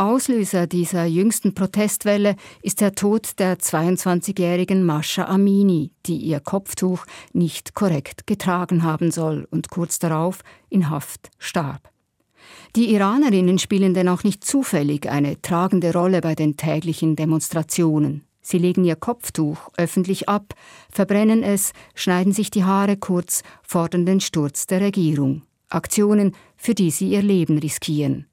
Auslöser 0.00 0.66
dieser 0.66 1.04
jüngsten 1.04 1.52
Protestwelle 1.52 2.36
ist 2.62 2.80
der 2.80 2.94
Tod 2.94 3.38
der 3.38 3.58
22-jährigen 3.58 4.82
Mascha 4.82 5.26
Amini, 5.26 5.90
die 6.06 6.16
ihr 6.16 6.40
Kopftuch 6.40 7.04
nicht 7.34 7.74
korrekt 7.74 8.26
getragen 8.26 8.82
haben 8.82 9.10
soll 9.10 9.46
und 9.50 9.68
kurz 9.68 9.98
darauf 9.98 10.38
in 10.70 10.88
Haft 10.88 11.28
starb. 11.36 11.90
Die 12.76 12.94
Iranerinnen 12.94 13.58
spielen 13.58 13.92
denn 13.92 14.08
auch 14.08 14.24
nicht 14.24 14.42
zufällig 14.42 15.06
eine 15.06 15.42
tragende 15.42 15.92
Rolle 15.92 16.22
bei 16.22 16.34
den 16.34 16.56
täglichen 16.56 17.14
Demonstrationen. 17.14 18.24
Sie 18.40 18.56
legen 18.56 18.86
ihr 18.86 18.96
Kopftuch 18.96 19.68
öffentlich 19.76 20.30
ab, 20.30 20.54
verbrennen 20.90 21.42
es, 21.42 21.72
schneiden 21.94 22.32
sich 22.32 22.50
die 22.50 22.64
Haare 22.64 22.96
kurz, 22.96 23.42
fordern 23.62 24.06
den 24.06 24.20
Sturz 24.20 24.66
der 24.66 24.80
Regierung. 24.80 25.42
Aktionen, 25.68 26.34
für 26.56 26.72
die 26.72 26.90
sie 26.90 27.10
ihr 27.10 27.22
Leben 27.22 27.58
riskieren. 27.58 28.29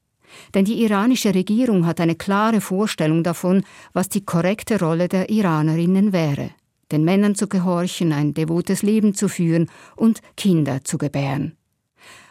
Denn 0.53 0.65
die 0.65 0.81
iranische 0.83 1.33
Regierung 1.33 1.85
hat 1.85 1.99
eine 1.99 2.15
klare 2.15 2.61
Vorstellung 2.61 3.23
davon, 3.23 3.63
was 3.93 4.09
die 4.09 4.25
korrekte 4.25 4.79
Rolle 4.79 5.07
der 5.07 5.29
Iranerinnen 5.29 6.13
wäre. 6.13 6.51
den 6.91 7.03
Männern 7.03 7.35
zu 7.35 7.47
gehorchen, 7.47 8.13
ein 8.13 8.33
devotes 8.33 8.81
Leben 8.81 9.13
zu 9.13 9.27
führen 9.27 9.69
und 9.95 10.21
Kinder 10.35 10.83
zu 10.83 10.97
gebären. 10.97 11.57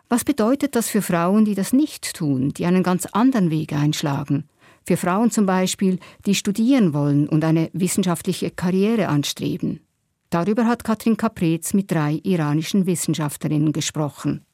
Was 0.09 0.25
bedeutet 0.25 0.77
das 0.77 0.89
für 0.89 1.03
Frauen, 1.03 1.45
die 1.45 1.55
das 1.55 1.73
nicht 1.73 2.15
tun, 2.15 2.51
die 2.51 2.65
einen 2.65 2.83
ganz 2.83 3.07
anderen 3.07 3.51
Weg 3.51 3.73
einschlagen? 3.73 4.49
Für 4.85 4.97
Frauen 4.97 5.33
zum 5.33 5.47
Beispiel, 5.47 5.99
die 6.27 6.37
studieren 6.37 6.95
wollen 6.95 7.29
und 7.29 7.43
eine 7.45 7.71
wissenschaftliche 7.73 8.53
Karriere 8.53 9.09
anstreben. 9.09 9.81
Darüber 10.31 10.67
hat 10.67 10.85
Katrin 10.85 11.17
Caprez 11.17 11.75
mit 11.75 11.91
drei 11.91 12.21
iranischen 12.23 12.87
Wissenschaftlerinnen 12.87 13.73
gesprochen. 13.73 14.45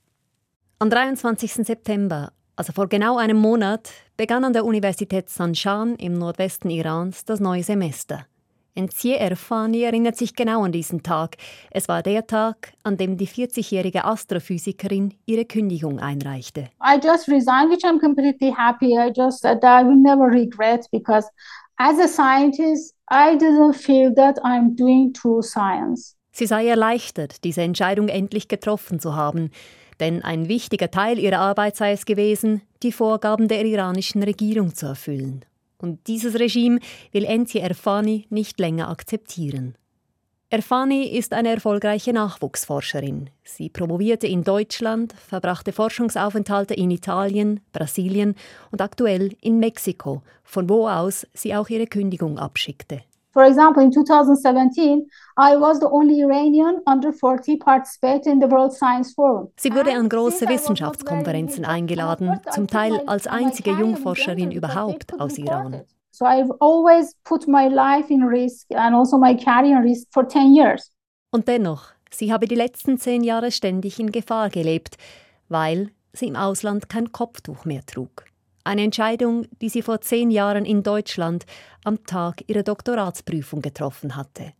Am 0.78 0.88
23. 0.88 1.52
September, 1.66 2.32
also 2.56 2.72
vor 2.72 2.88
genau 2.88 3.16
einem 3.16 3.36
Monat, 3.36 3.90
begann 4.16 4.44
an 4.44 4.52
der 4.52 4.64
Universität 4.64 5.28
Sanshan 5.28 5.96
im 5.96 6.14
Nordwesten 6.14 6.70
Irans 6.70 7.24
das 7.24 7.40
neue 7.40 7.62
Semester. 7.62 8.26
Enzie 8.74 9.16
Erfani 9.16 9.82
erinnert 9.82 10.16
sich 10.16 10.34
genau 10.34 10.62
an 10.64 10.72
diesen 10.72 11.02
Tag. 11.02 11.36
Es 11.70 11.88
war 11.88 12.02
der 12.02 12.26
Tag, 12.26 12.72
an 12.82 12.96
dem 12.96 13.18
die 13.18 13.28
40-jährige 13.28 14.04
Astrophysikerin 14.04 15.12
ihre 15.26 15.44
Kündigung 15.44 15.98
einreichte. 15.98 16.70
I 16.82 16.98
just 17.02 17.28
resigned, 17.28 17.70
which 17.70 17.84
I'm 17.84 18.00
completely 18.00 18.50
happy. 18.50 18.96
I 18.96 19.12
just 19.14 19.42
that 19.42 19.62
I 19.62 19.84
will 19.84 20.00
never 20.00 20.24
regret 20.24 20.86
because 20.90 21.28
as 21.76 21.98
a 21.98 22.08
scientist, 22.08 22.94
I 23.10 23.36
didn't 23.36 23.74
feel 23.74 24.14
that 24.14 24.38
I'm 24.42 24.74
doing 24.74 25.12
true 25.12 25.42
science. 25.42 26.16
Sie 26.34 26.46
sei 26.46 26.66
erleichtert, 26.66 27.44
diese 27.44 27.60
Entscheidung 27.60 28.08
endlich 28.08 28.48
getroffen 28.48 29.00
zu 29.00 29.14
haben, 29.14 29.50
denn 30.02 30.22
ein 30.22 30.48
wichtiger 30.48 30.90
Teil 30.90 31.18
ihrer 31.18 31.38
Arbeit 31.38 31.76
sei 31.76 31.92
es 31.92 32.04
gewesen, 32.04 32.60
die 32.82 32.92
Vorgaben 32.92 33.46
der 33.46 33.64
iranischen 33.64 34.22
Regierung 34.22 34.74
zu 34.74 34.86
erfüllen. 34.86 35.44
Und 35.78 36.06
dieses 36.08 36.38
Regime 36.38 36.80
will 37.12 37.24
Enzi 37.24 37.58
Erfani 37.58 38.26
nicht 38.28 38.58
länger 38.58 38.90
akzeptieren. 38.90 39.76
Erfani 40.50 41.04
ist 41.04 41.32
eine 41.32 41.50
erfolgreiche 41.50 42.12
Nachwuchsforscherin. 42.12 43.30
Sie 43.44 43.70
promovierte 43.70 44.26
in 44.26 44.44
Deutschland, 44.44 45.14
verbrachte 45.14 45.72
Forschungsaufenthalte 45.72 46.74
in 46.74 46.90
Italien, 46.90 47.60
Brasilien 47.72 48.34
und 48.70 48.82
aktuell 48.82 49.34
in 49.40 49.60
Mexiko, 49.60 50.22
von 50.44 50.68
wo 50.68 50.88
aus 50.88 51.26
sie 51.32 51.54
auch 51.54 51.68
ihre 51.70 51.86
Kündigung 51.86 52.38
abschickte. 52.38 53.02
For 53.32 53.44
example, 53.44 53.82
in 53.82 53.90
2017, 53.90 55.06
I 55.38 55.56
was 55.56 55.80
the 55.80 55.88
only 55.88 56.20
Iranian 56.20 56.80
under 56.86 57.12
40 57.12 57.56
participating 57.56 58.32
in 58.32 58.40
the 58.40 58.50
World 58.50 58.72
Science 58.72 59.14
Forum. 59.14 59.48
Sie 59.56 59.72
wurde 59.74 59.92
an 59.92 60.08
große 60.08 60.46
Wissenschaftskonferenzen 60.48 61.64
eingeladen, 61.64 62.40
zum 62.50 62.66
Teil 62.66 63.00
als 63.06 63.26
einzige 63.26 63.70
Jungforscherin 63.70 64.50
überhaupt 64.50 65.18
aus 65.18 65.38
Iran. 65.38 65.82
So 66.10 66.26
I've 66.26 66.54
always 66.60 67.14
put 67.24 67.48
my 67.48 67.68
life 67.68 68.12
in 68.12 68.22
risk 68.22 68.66
and 68.74 68.94
also 68.94 69.16
my 69.16 69.34
career 69.34 69.78
in 69.78 69.82
risk 69.82 70.08
for 70.12 70.28
10 70.28 70.54
years. 70.54 70.90
Und 71.30 71.48
dennoch, 71.48 71.86
sie 72.10 72.30
habe 72.30 72.46
die 72.46 72.54
letzten 72.54 72.98
zehn 72.98 73.24
Jahre 73.24 73.50
ständig 73.50 73.98
in 73.98 74.12
Gefahr 74.12 74.50
gelebt, 74.50 74.98
weil 75.48 75.90
sie 76.12 76.26
im 76.26 76.36
Ausland 76.36 76.90
kein 76.90 77.12
Kopftuch 77.12 77.64
mehr 77.64 77.86
trug. 77.86 78.26
Eine 78.64 78.82
Entscheidung, 78.82 79.46
die 79.60 79.68
sie 79.68 79.82
vor 79.82 80.00
zehn 80.00 80.30
Jahren 80.30 80.64
in 80.64 80.82
Deutschland 80.82 81.46
am 81.84 82.04
Tag 82.04 82.44
ihrer 82.46 82.62
Doktoratsprüfung 82.62 83.60
getroffen 83.60 84.16
hatte. 84.16 84.52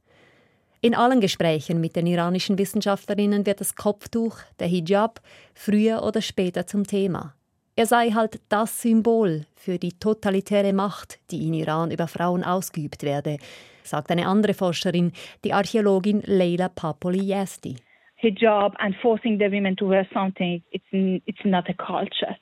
In 0.81 0.97
allen 0.97 1.21
Gesprächen 1.21 1.81
mit 1.81 1.95
den 1.95 2.09
iranischen 2.09 2.59
Wissenschaftlerinnen 2.59 3.47
wird 3.47 3.61
das 3.61 3.77
Kopftuch, 3.77 4.39
der 4.59 4.67
Hijab, 4.67 5.21
früher 5.55 6.03
oder 6.03 6.21
später 6.21 6.67
zum 6.67 6.85
Thema. 6.85 7.35
Er 7.77 7.87
sei 7.87 8.11
halt 8.11 8.41
das 8.49 8.83
Symbol 8.83 9.47
für 9.55 9.79
die 9.79 9.93
totalitäre 9.93 10.73
Macht, 10.73 11.21
die 11.31 11.47
in 11.47 11.55
Iran 11.55 11.93
über 11.93 12.09
Frauen 12.09 12.43
ausgeübt 12.43 13.05
werde, 13.05 13.39
sagt 13.85 14.11
eine 14.11 14.27
andere 14.27 14.55
Forscherin, 14.55 15.13
die 15.45 15.53
Archäologin 15.53 16.23
Leila 16.27 16.69
Papoli-Yasti. 16.69 17.77
Hijab 18.17 18.75
and 18.79 18.97
forcing 18.97 19.39
the 19.39 19.51
women 19.51 19.77
to 19.77 19.89
wear 19.89 20.07
something, 20.13 20.63
it's, 20.73 20.85
it's 20.91 21.45
not 21.45 21.69
a 21.69 21.75
culture. 21.75 22.37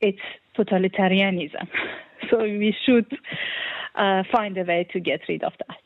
It's 0.00 0.20
totalitarianism. 0.54 1.68
So 2.30 2.38
we 2.38 2.74
should 2.86 3.06
uh, 3.96 4.22
find 4.34 4.56
a 4.56 4.64
way 4.64 4.84
to 4.92 5.00
get 5.00 5.20
rid 5.28 5.44
of 5.44 5.52
that. 5.58 5.76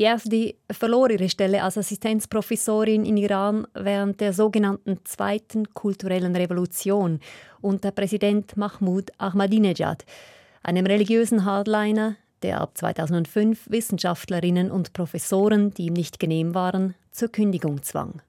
Yazdi 0.00 0.56
verlor 0.72 1.10
ihre 1.10 1.28
Stelle 1.28 1.62
als 1.62 1.76
Assistenzprofessorin 1.76 3.04
in 3.04 3.18
Iran 3.18 3.66
während 3.74 4.20
der 4.20 4.32
sogenannten 4.32 5.04
Zweiten 5.04 5.74
kulturellen 5.74 6.34
Revolution 6.34 7.20
unter 7.60 7.90
Präsident 7.90 8.56
Mahmoud 8.56 9.10
Ahmadinejad, 9.18 10.06
einem 10.62 10.86
religiösen 10.86 11.44
Hardliner, 11.44 12.16
der 12.42 12.62
ab 12.62 12.78
2005 12.78 13.70
Wissenschaftlerinnen 13.70 14.70
und 14.70 14.94
Professoren, 14.94 15.74
die 15.74 15.86
ihm 15.86 15.92
nicht 15.92 16.18
genehm 16.18 16.54
waren, 16.54 16.94
zur 17.10 17.30
Kündigung 17.30 17.82
zwang. 17.82 18.22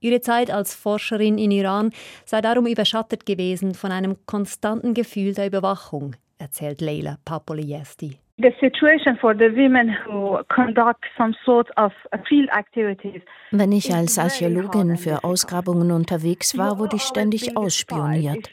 Ihre 0.00 0.20
Zeit 0.20 0.50
als 0.50 0.74
Forscherin 0.74 1.38
in 1.38 1.50
Iran 1.50 1.90
sei 2.24 2.40
darum 2.40 2.66
überschattet 2.66 3.26
gewesen 3.26 3.74
von 3.74 3.90
einem 3.90 4.16
konstanten 4.26 4.94
Gefühl 4.94 5.34
der 5.34 5.46
Überwachung, 5.46 6.14
erzählt 6.38 6.80
Leila 6.80 7.16
Papoliesti. 7.24 8.18
The 8.38 8.52
situation 8.60 9.16
for 9.20 9.34
the 9.34 9.50
women 9.50 9.96
who 10.06 10.38
conduct 10.54 11.04
some 11.16 11.34
sort 11.44 11.68
of 11.76 11.92
field 12.28 12.48
activities 12.50 13.22
wenn 13.50 13.72
ich 13.72 13.94
als 13.94 14.18
Archäologin 14.18 14.98
für 14.98 15.24
Ausgrabungen 15.24 15.90
unterwegs 15.90 16.58
war, 16.58 16.78
wurde 16.78 16.96
ich 16.96 17.02
ständig 17.02 17.56
ausspioniert, 17.56 18.50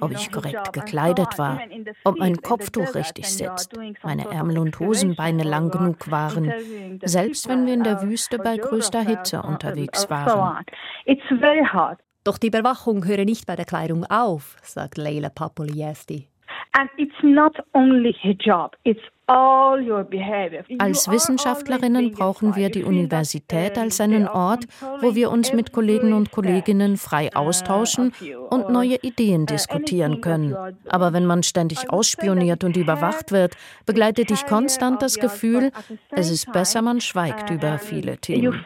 ob 0.00 0.10
ich 0.12 0.32
korrekt 0.32 0.72
gekleidet 0.72 1.38
war, 1.38 1.60
ob 2.04 2.18
mein 2.18 2.36
Kopftuch 2.38 2.94
richtig 2.94 3.26
sitzt, 3.26 3.78
meine 4.02 4.30
Ärmel 4.30 4.58
und 4.58 4.80
Hosenbeine 4.80 5.42
lang 5.42 5.70
genug 5.70 6.10
waren, 6.10 6.52
selbst 7.02 7.48
wenn 7.48 7.66
wir 7.66 7.74
in 7.74 7.84
der 7.84 8.02
Wüste 8.02 8.38
bei 8.38 8.56
größter 8.56 9.02
Hitze 9.02 9.42
unterwegs 9.42 10.08
waren. 10.08 10.64
Doch 12.24 12.38
die 12.38 12.48
Überwachung 12.48 13.04
höre 13.06 13.24
nicht 13.24 13.46
bei 13.46 13.56
der 13.56 13.64
Kleidung 13.64 14.04
auf, 14.06 14.56
sagt 14.62 14.96
Leila 14.96 15.28
Papoliesti. 15.28 16.28
And 16.72 16.90
it's 16.96 17.22
not 17.22 17.56
only 17.72 18.12
hijab, 18.12 18.74
it's 18.84 19.02
als 20.78 21.10
Wissenschaftlerinnen 21.10 22.12
brauchen 22.12 22.56
wir 22.56 22.70
die 22.70 22.82
Universität 22.82 23.76
als 23.76 24.00
einen 24.00 24.26
Ort, 24.26 24.64
wo 25.02 25.14
wir 25.14 25.30
uns 25.30 25.52
mit 25.52 25.72
Kollegen 25.72 26.14
und 26.14 26.30
Kolleginnen 26.30 26.96
frei 26.96 27.26
uh, 27.26 27.40
austauschen 27.40 28.14
und 28.48 28.70
neue 28.70 28.96
Ideen 29.02 29.42
uh, 29.42 29.46
diskutieren 29.46 30.22
können. 30.22 30.56
Aber 30.88 31.12
wenn 31.12 31.26
man 31.26 31.42
ständig 31.42 31.90
ausspioniert 31.90 32.64
und 32.64 32.78
überwacht 32.78 33.30
wird, 33.30 33.54
begleitet 33.84 34.30
dich 34.30 34.46
konstant 34.46 35.02
das 35.02 35.18
Gefühl, 35.18 35.72
es 36.10 36.30
ist 36.30 36.50
besser, 36.50 36.80
man 36.80 37.02
schweigt 37.02 37.50
über 37.50 37.74
uh, 37.74 37.78
viele 37.78 38.16
Themen. 38.16 38.64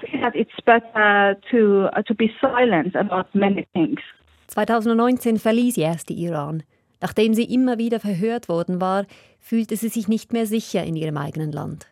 2019 4.46 5.38
verließ 5.38 5.74
sie 5.74 5.80
erst 5.80 6.08
die 6.08 6.22
Iran. 6.22 6.62
Nachdem 7.02 7.34
sie 7.34 7.44
immer 7.44 7.78
wieder 7.78 7.98
verhört 7.98 8.48
worden 8.48 8.80
war, 8.80 9.06
fühlte 9.40 9.76
sie 9.76 9.88
sich 9.88 10.06
nicht 10.06 10.32
mehr 10.32 10.46
sicher 10.46 10.84
in 10.84 10.94
ihrem 10.94 11.16
eigenen 11.16 11.50
Land. 11.50 11.88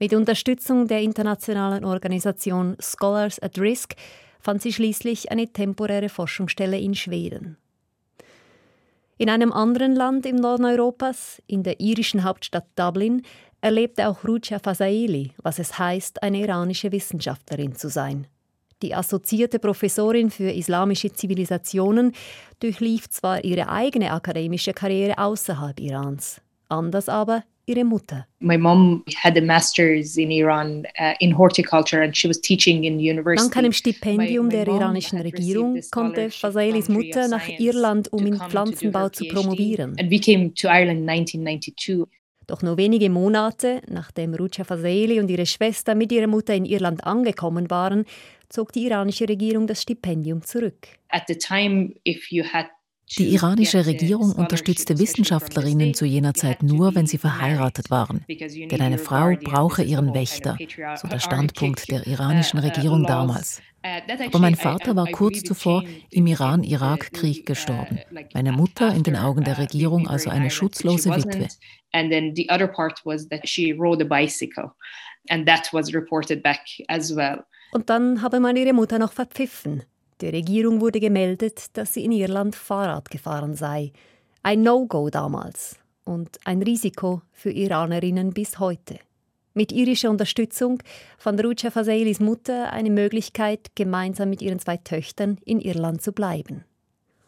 Mit 0.00 0.12
Unterstützung 0.12 0.88
der 0.88 1.00
internationalen 1.00 1.84
Organisation 1.84 2.76
Scholars 2.80 3.40
at 3.40 3.56
Risk 3.58 3.94
fand 4.40 4.60
sie 4.60 4.72
schließlich 4.72 5.30
eine 5.30 5.52
temporäre 5.52 6.08
Forschungsstelle 6.08 6.78
in 6.78 6.96
Schweden. 6.96 7.56
In 9.16 9.30
einem 9.30 9.52
anderen 9.52 9.94
Land 9.94 10.26
im 10.26 10.36
Norden 10.36 10.64
Europas, 10.64 11.40
in 11.46 11.62
der 11.62 11.80
irischen 11.80 12.24
Hauptstadt 12.24 12.66
Dublin, 12.74 13.22
erlebte 13.60 14.08
auch 14.08 14.24
Rucha 14.24 14.58
Fasaeli, 14.58 15.32
was 15.42 15.60
es 15.60 15.78
heißt, 15.78 16.22
eine 16.22 16.40
iranische 16.40 16.90
Wissenschaftlerin 16.90 17.76
zu 17.76 17.88
sein. 17.88 18.26
Die 18.82 18.94
assoziierte 18.94 19.58
Professorin 19.58 20.30
für 20.30 20.50
islamische 20.50 21.12
Zivilisationen 21.12 22.12
durchlief 22.60 23.08
zwar 23.08 23.44
ihre 23.44 23.68
eigene 23.68 24.12
akademische 24.12 24.72
Karriere 24.72 25.18
außerhalb 25.18 25.80
Irans, 25.80 26.40
anders 26.68 27.08
aber 27.08 27.42
ihre 27.66 27.84
Mutter. 27.84 28.26
My 28.38 28.56
mom 28.56 29.04
had 29.16 29.36
a 29.36 29.40
master's 29.40 30.16
in 30.16 30.30
Iran 30.30 30.86
in 31.18 31.36
horticulture 31.36 32.02
and 32.02 32.16
she 32.16 32.28
was 32.28 32.40
teaching 32.40 32.84
in 32.84 32.98
university. 32.98 33.48
Dank 33.48 33.56
einem 33.56 33.72
Stipendium 33.72 34.48
der 34.48 34.66
iranischen 34.66 35.20
Regierung 35.20 35.80
konnte 35.90 36.30
Fasaelis 36.30 36.88
Mutter 36.88 37.28
nach 37.28 37.48
Irland, 37.48 38.12
um 38.12 38.24
in 38.26 38.36
Pflanzenbau 38.38 39.08
zu 39.08 39.24
promovieren. 39.26 39.96
And 39.98 40.10
we 40.10 40.18
came 40.18 40.54
to 40.54 40.68
Ireland 40.68 41.00
in 41.00 41.08
1992. 41.08 42.06
Doch 42.48 42.62
nur 42.62 42.78
wenige 42.78 43.10
Monate, 43.10 43.82
nachdem 43.88 44.34
Rucha 44.34 44.64
Faseli 44.64 45.20
und 45.20 45.30
ihre 45.30 45.44
Schwester 45.44 45.94
mit 45.94 46.10
ihrer 46.10 46.26
Mutter 46.26 46.54
in 46.54 46.64
Irland 46.64 47.04
angekommen 47.04 47.68
waren, 47.68 48.06
zog 48.48 48.72
die 48.72 48.86
iranische 48.86 49.28
Regierung 49.28 49.66
das 49.66 49.82
Stipendium 49.82 50.42
zurück. 50.42 50.88
At 51.10 51.24
the 51.28 51.36
time, 51.36 51.94
if 52.06 52.32
you 52.32 52.42
had 52.42 52.66
Die 53.16 53.32
iranische 53.32 53.86
Regierung 53.86 54.32
unterstützte 54.32 54.98
Wissenschaftlerinnen 54.98 55.94
zu 55.94 56.04
jener 56.04 56.34
Zeit 56.34 56.62
nur, 56.62 56.94
wenn 56.94 57.06
sie 57.06 57.18
verheiratet 57.18 57.90
waren. 57.90 58.24
Denn 58.28 58.80
eine 58.80 58.98
Frau 58.98 59.34
brauche 59.42 59.82
ihren 59.82 60.12
Wächter, 60.14 60.58
so 60.96 61.08
der 61.08 61.18
Standpunkt 61.18 61.90
der 61.90 62.06
iranischen 62.06 62.58
Regierung 62.58 63.04
damals. 63.04 63.62
Aber 64.26 64.38
mein 64.38 64.56
Vater 64.56 64.94
war 64.96 65.06
kurz 65.06 65.42
zuvor 65.42 65.84
im 66.10 66.26
Iran-Irak-Krieg 66.26 67.46
gestorben. 67.46 68.00
Meine 68.34 68.52
Mutter 68.52 68.94
in 68.94 69.04
den 69.04 69.16
Augen 69.16 69.44
der 69.44 69.58
Regierung 69.58 70.08
also 70.08 70.28
eine 70.28 70.50
schutzlose 70.50 71.10
Witwe. 71.14 71.48
Und 77.70 77.90
dann 77.90 78.22
habe 78.22 78.40
man 78.40 78.56
ihre 78.56 78.72
Mutter 78.72 78.98
noch 78.98 79.12
verpfiffen. 79.12 79.84
Der 80.20 80.32
Regierung 80.32 80.80
wurde 80.80 80.98
gemeldet, 80.98 81.76
dass 81.76 81.94
sie 81.94 82.04
in 82.04 82.12
Irland 82.12 82.56
Fahrrad 82.56 83.08
gefahren 83.10 83.54
sei. 83.54 83.92
Ein 84.42 84.62
No-Go 84.62 85.10
damals 85.10 85.76
und 86.04 86.38
ein 86.44 86.62
Risiko 86.62 87.22
für 87.32 87.50
Iranerinnen 87.50 88.32
bis 88.32 88.58
heute. 88.58 88.98
Mit 89.54 89.70
irischer 89.70 90.10
Unterstützung 90.10 90.82
fand 91.18 91.42
Rucha 91.42 91.70
Faselis 91.70 92.18
Mutter 92.18 92.72
eine 92.72 92.90
Möglichkeit, 92.90 93.70
gemeinsam 93.76 94.30
mit 94.30 94.42
ihren 94.42 94.58
zwei 94.58 94.76
Töchtern 94.76 95.38
in 95.44 95.60
Irland 95.60 96.02
zu 96.02 96.12
bleiben. 96.12 96.64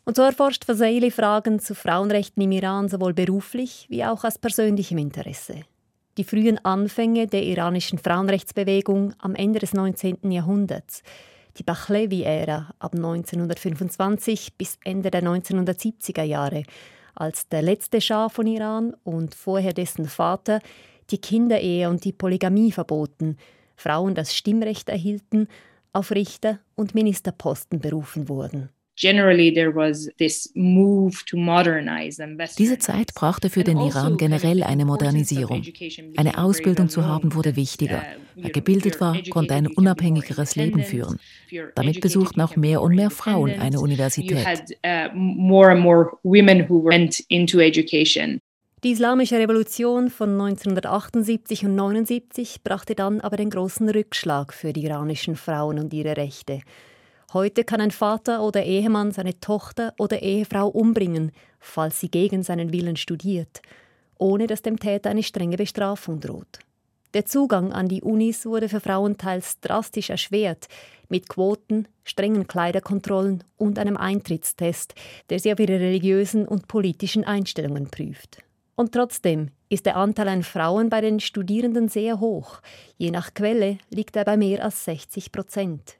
Und 0.04 0.16
so 0.16 0.22
erforscht 0.22 0.64
Faseili 0.64 1.12
Fragen 1.12 1.60
zu 1.60 1.76
Frauenrechten 1.76 2.42
im 2.42 2.50
Iran 2.50 2.88
sowohl 2.88 3.14
beruflich 3.14 3.86
wie 3.88 4.04
auch 4.04 4.24
aus 4.24 4.38
persönlichem 4.38 4.98
Interesse. 4.98 5.62
Die 6.16 6.24
frühen 6.24 6.58
Anfänge 6.64 7.28
der 7.28 7.44
iranischen 7.44 7.98
Frauenrechtsbewegung 7.98 9.14
am 9.18 9.36
Ende 9.36 9.60
des 9.60 9.74
19. 9.74 10.32
Jahrhunderts– 10.32 11.04
die 11.56 11.62
Bachlevi-Ära 11.62 12.74
ab 12.78 12.94
1925 12.94 14.54
bis 14.56 14.78
Ende 14.84 15.10
der 15.10 15.22
1970er 15.22 16.22
Jahre, 16.22 16.62
als 17.14 17.48
der 17.48 17.62
letzte 17.62 18.00
Schah 18.00 18.28
von 18.28 18.46
Iran 18.46 18.94
und 19.04 19.34
vorher 19.34 19.72
dessen 19.72 20.06
Vater 20.06 20.60
die 21.10 21.18
Kinderehe 21.18 21.88
und 21.88 22.04
die 22.04 22.12
Polygamie 22.12 22.72
verboten, 22.72 23.36
Frauen 23.76 24.14
das 24.14 24.34
Stimmrecht 24.34 24.88
erhielten, 24.88 25.48
auf 25.92 26.12
Richter 26.12 26.60
und 26.76 26.94
Ministerposten 26.94 27.80
berufen 27.80 28.28
wurden. 28.28 28.70
Diese 32.58 32.78
Zeit 32.78 33.14
brachte 33.14 33.50
für 33.50 33.64
den 33.64 33.78
Iran 33.78 34.04
also 34.04 34.16
generell 34.16 34.62
eine 34.62 34.84
Modernisierung. 34.84 35.62
Eine 36.16 36.36
Ausbildung 36.38 36.88
zu 36.90 37.06
haben 37.06 37.34
wurde 37.34 37.56
wichtiger. 37.56 38.02
Uh, 38.36 38.42
Wer 38.42 38.50
gebildet 38.50 39.00
war, 39.00 39.16
konnte 39.30 39.54
ein 39.54 39.68
unabhängigeres 39.68 40.54
Leben 40.56 40.82
führen. 40.82 41.18
Damit 41.74 42.00
besuchten 42.00 42.40
auch 42.42 42.56
mehr 42.56 42.82
und 42.82 42.94
mehr 42.94 43.10
Frauen 43.10 43.58
eine 43.58 43.80
Universität. 43.80 44.46
Uh, 44.84 45.08
Die 48.82 48.92
Islamische 48.92 49.38
Revolution 49.38 50.08
von 50.10 50.30
1978 50.40 51.64
und 51.64 51.72
1979 51.72 52.62
brachte 52.62 52.94
dann 52.94 53.20
aber 53.20 53.36
den 53.36 53.50
großen 53.50 53.88
Rückschlag 53.90 54.54
für 54.54 54.72
die 54.72 54.84
iranischen 54.84 55.36
Frauen 55.36 55.78
und 55.78 55.92
ihre 55.92 56.16
Rechte. 56.16 56.60
Heute 57.32 57.62
kann 57.62 57.80
ein 57.80 57.92
Vater 57.92 58.42
oder 58.42 58.64
Ehemann 58.64 59.12
seine 59.12 59.38
Tochter 59.38 59.94
oder 60.00 60.20
Ehefrau 60.20 60.66
umbringen, 60.66 61.30
falls 61.60 62.00
sie 62.00 62.10
gegen 62.10 62.42
seinen 62.42 62.72
Willen 62.72 62.96
studiert, 62.96 63.62
ohne 64.18 64.48
dass 64.48 64.62
dem 64.62 64.80
Täter 64.80 65.10
eine 65.10 65.22
strenge 65.22 65.56
Bestrafung 65.56 66.18
droht. 66.18 66.58
Der 67.14 67.26
Zugang 67.26 67.72
an 67.72 67.86
die 67.86 68.02
Unis 68.02 68.46
wurde 68.46 68.68
für 68.68 68.80
Frauen 68.80 69.16
teils 69.16 69.60
drastisch 69.60 70.10
erschwert, 70.10 70.66
mit 71.08 71.28
Quoten, 71.28 71.86
strengen 72.02 72.48
Kleiderkontrollen 72.48 73.44
und 73.56 73.78
einem 73.78 73.96
Eintrittstest, 73.96 74.94
der 75.28 75.38
sie 75.38 75.52
auf 75.52 75.60
ihre 75.60 75.78
religiösen 75.78 76.48
und 76.48 76.66
politischen 76.66 77.22
Einstellungen 77.22 77.90
prüft. 77.90 78.42
Und 78.74 78.92
trotzdem 78.92 79.50
ist 79.68 79.86
der 79.86 79.96
Anteil 79.96 80.26
an 80.26 80.42
Frauen 80.42 80.88
bei 80.88 81.00
den 81.00 81.20
Studierenden 81.20 81.88
sehr 81.88 82.18
hoch. 82.18 82.60
Je 82.96 83.12
nach 83.12 83.34
Quelle 83.34 83.78
liegt 83.90 84.16
er 84.16 84.24
bei 84.24 84.36
mehr 84.36 84.64
als 84.64 84.84
60 84.84 85.30
Prozent. 85.30 85.96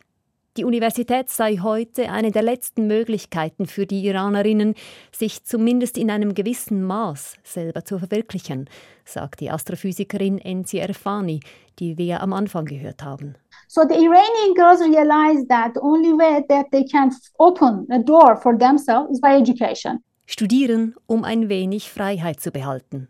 Die 0.57 0.65
Universität 0.65 1.31
sei 1.31 1.59
heute 1.59 2.11
eine 2.11 2.33
der 2.33 2.43
letzten 2.43 2.89
Möglichkeiten 2.89 3.67
für 3.67 3.87
die 3.87 4.05
Iranerinnen, 4.05 4.75
sich 5.13 5.45
zumindest 5.45 5.97
in 5.97 6.11
einem 6.11 6.35
gewissen 6.35 6.83
Maß 6.83 7.37
selber 7.45 7.85
zu 7.85 8.01
verwirklichen, 8.01 8.69
sagt 9.05 9.39
die 9.39 9.51
Astrophysikerin 9.53 10.39
Enzi 10.39 10.79
Erfani, 10.79 11.39
die 11.79 11.97
wir 11.99 12.21
am 12.21 12.33
Anfang 12.33 12.65
gehört 12.65 13.05
haben. 13.05 13.37
So 13.69 13.83
the 13.83 13.95
Iranian 13.95 14.55
girls 14.57 14.81
realize 14.81 15.47
that 15.47 15.75
the 15.75 15.81
only 15.83 16.11
way 16.19 16.45
that 16.49 16.67
they 16.73 16.85
can 16.85 17.13
open 17.39 17.87
a 17.93 18.01
door 18.01 18.37
for 18.37 18.59
themselves 18.59 19.13
is 19.13 19.21
by 19.21 19.39
education. 19.41 20.03
Studieren, 20.27 20.97
um 21.07 21.23
ein 21.23 21.49
wenig 21.49 21.91
Freiheit 21.91 22.41
zu 22.41 22.51
behalten. 22.51 23.09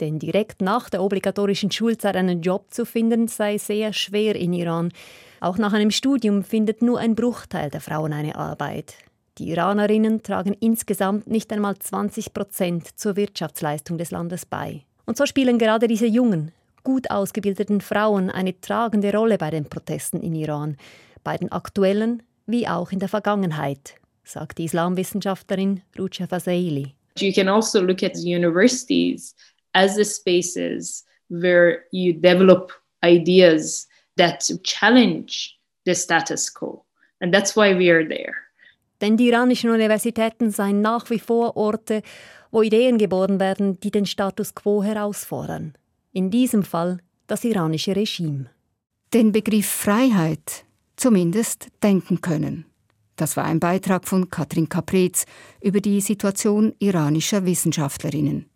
Denn 0.00 0.18
direkt 0.18 0.60
nach 0.60 0.90
der 0.90 1.04
obligatorischen 1.04 1.70
Schulzeit 1.70 2.16
einen 2.16 2.40
Job 2.40 2.74
zu 2.74 2.84
finden, 2.84 3.28
sei 3.28 3.58
sehr 3.58 3.92
schwer 3.92 4.34
in 4.34 4.52
Iran. 4.52 4.90
Auch 5.40 5.56
nach 5.56 5.72
einem 5.72 5.90
Studium 5.90 6.44
findet 6.44 6.82
nur 6.82 6.98
ein 6.98 7.14
Bruchteil 7.14 7.70
der 7.70 7.80
Frauen 7.80 8.12
eine 8.12 8.36
Arbeit. 8.36 8.94
Die 9.38 9.48
Iranerinnen 9.48 10.22
tragen 10.22 10.54
insgesamt 10.60 11.28
nicht 11.28 11.50
einmal 11.50 11.78
20 11.78 12.34
Prozent 12.34 12.98
zur 12.98 13.16
Wirtschaftsleistung 13.16 13.96
des 13.96 14.10
Landes 14.10 14.44
bei. 14.44 14.82
Und 15.06 15.16
so 15.16 15.24
spielen 15.24 15.58
gerade 15.58 15.88
diese 15.88 16.06
jungen, 16.06 16.52
gut 16.84 17.10
ausgebildeten 17.10 17.80
Frauen 17.80 18.28
eine 18.28 18.60
tragende 18.60 19.12
Rolle 19.12 19.38
bei 19.38 19.48
den 19.48 19.64
Protesten 19.64 20.20
in 20.20 20.34
Iran, 20.34 20.76
bei 21.24 21.38
den 21.38 21.50
aktuellen 21.50 22.22
wie 22.46 22.68
auch 22.68 22.92
in 22.92 22.98
der 22.98 23.08
Vergangenheit, 23.08 23.94
sagt 24.24 24.58
die 24.58 24.64
Islamwissenschaftlerin 24.64 25.80
Rucha 25.98 26.26
Faseili. 26.26 26.94
You 27.18 27.32
can 27.32 27.48
also 27.48 27.80
look 27.80 28.02
at 28.02 28.16
universities 28.16 29.34
as 29.72 29.94
the 29.94 30.04
spaces 30.04 31.04
where 31.28 31.78
you 31.92 32.12
develop 32.12 32.72
ideas 33.02 33.88
that 34.20 34.44
challenge 34.62 35.58
the 35.84 35.94
status 35.94 36.52
quo. 36.52 36.84
And 37.20 37.32
that's 37.34 37.56
why 37.56 37.76
we 37.76 37.90
are 37.90 38.06
there. 38.06 38.34
Denn 39.00 39.16
die 39.16 39.28
iranischen 39.28 39.70
Universitäten 39.70 40.50
seien 40.50 40.82
nach 40.82 41.08
wie 41.08 41.18
vor 41.18 41.56
Orte, 41.56 42.02
wo 42.50 42.62
Ideen 42.62 42.98
geboren 42.98 43.40
werden, 43.40 43.80
die 43.80 43.90
den 43.90 44.04
Status 44.04 44.54
quo 44.54 44.82
herausfordern. 44.82 45.74
In 46.12 46.30
diesem 46.30 46.62
Fall 46.62 46.98
das 47.26 47.44
iranische 47.44 47.96
Regime. 47.96 48.50
Den 49.14 49.32
Begriff 49.32 49.68
Freiheit 49.68 50.64
zumindest 50.96 51.68
denken 51.82 52.20
können. 52.20 52.66
Das 53.16 53.36
war 53.36 53.44
ein 53.44 53.60
Beitrag 53.60 54.06
von 54.06 54.28
Katrin 54.28 54.68
Caprez 54.68 55.24
über 55.62 55.80
die 55.80 56.00
Situation 56.00 56.74
iranischer 56.78 57.44
Wissenschaftlerinnen. 57.46 58.49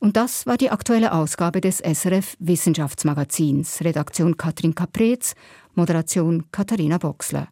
Und 0.00 0.16
das 0.16 0.46
war 0.46 0.56
die 0.56 0.70
aktuelle 0.70 1.12
Ausgabe 1.12 1.60
des 1.60 1.78
SRF 1.78 2.36
Wissenschaftsmagazins. 2.38 3.80
Redaktion 3.82 4.36
Katrin 4.36 4.74
Caprez, 4.74 5.34
Moderation 5.74 6.44
Katharina 6.52 6.98
Boxler. 6.98 7.48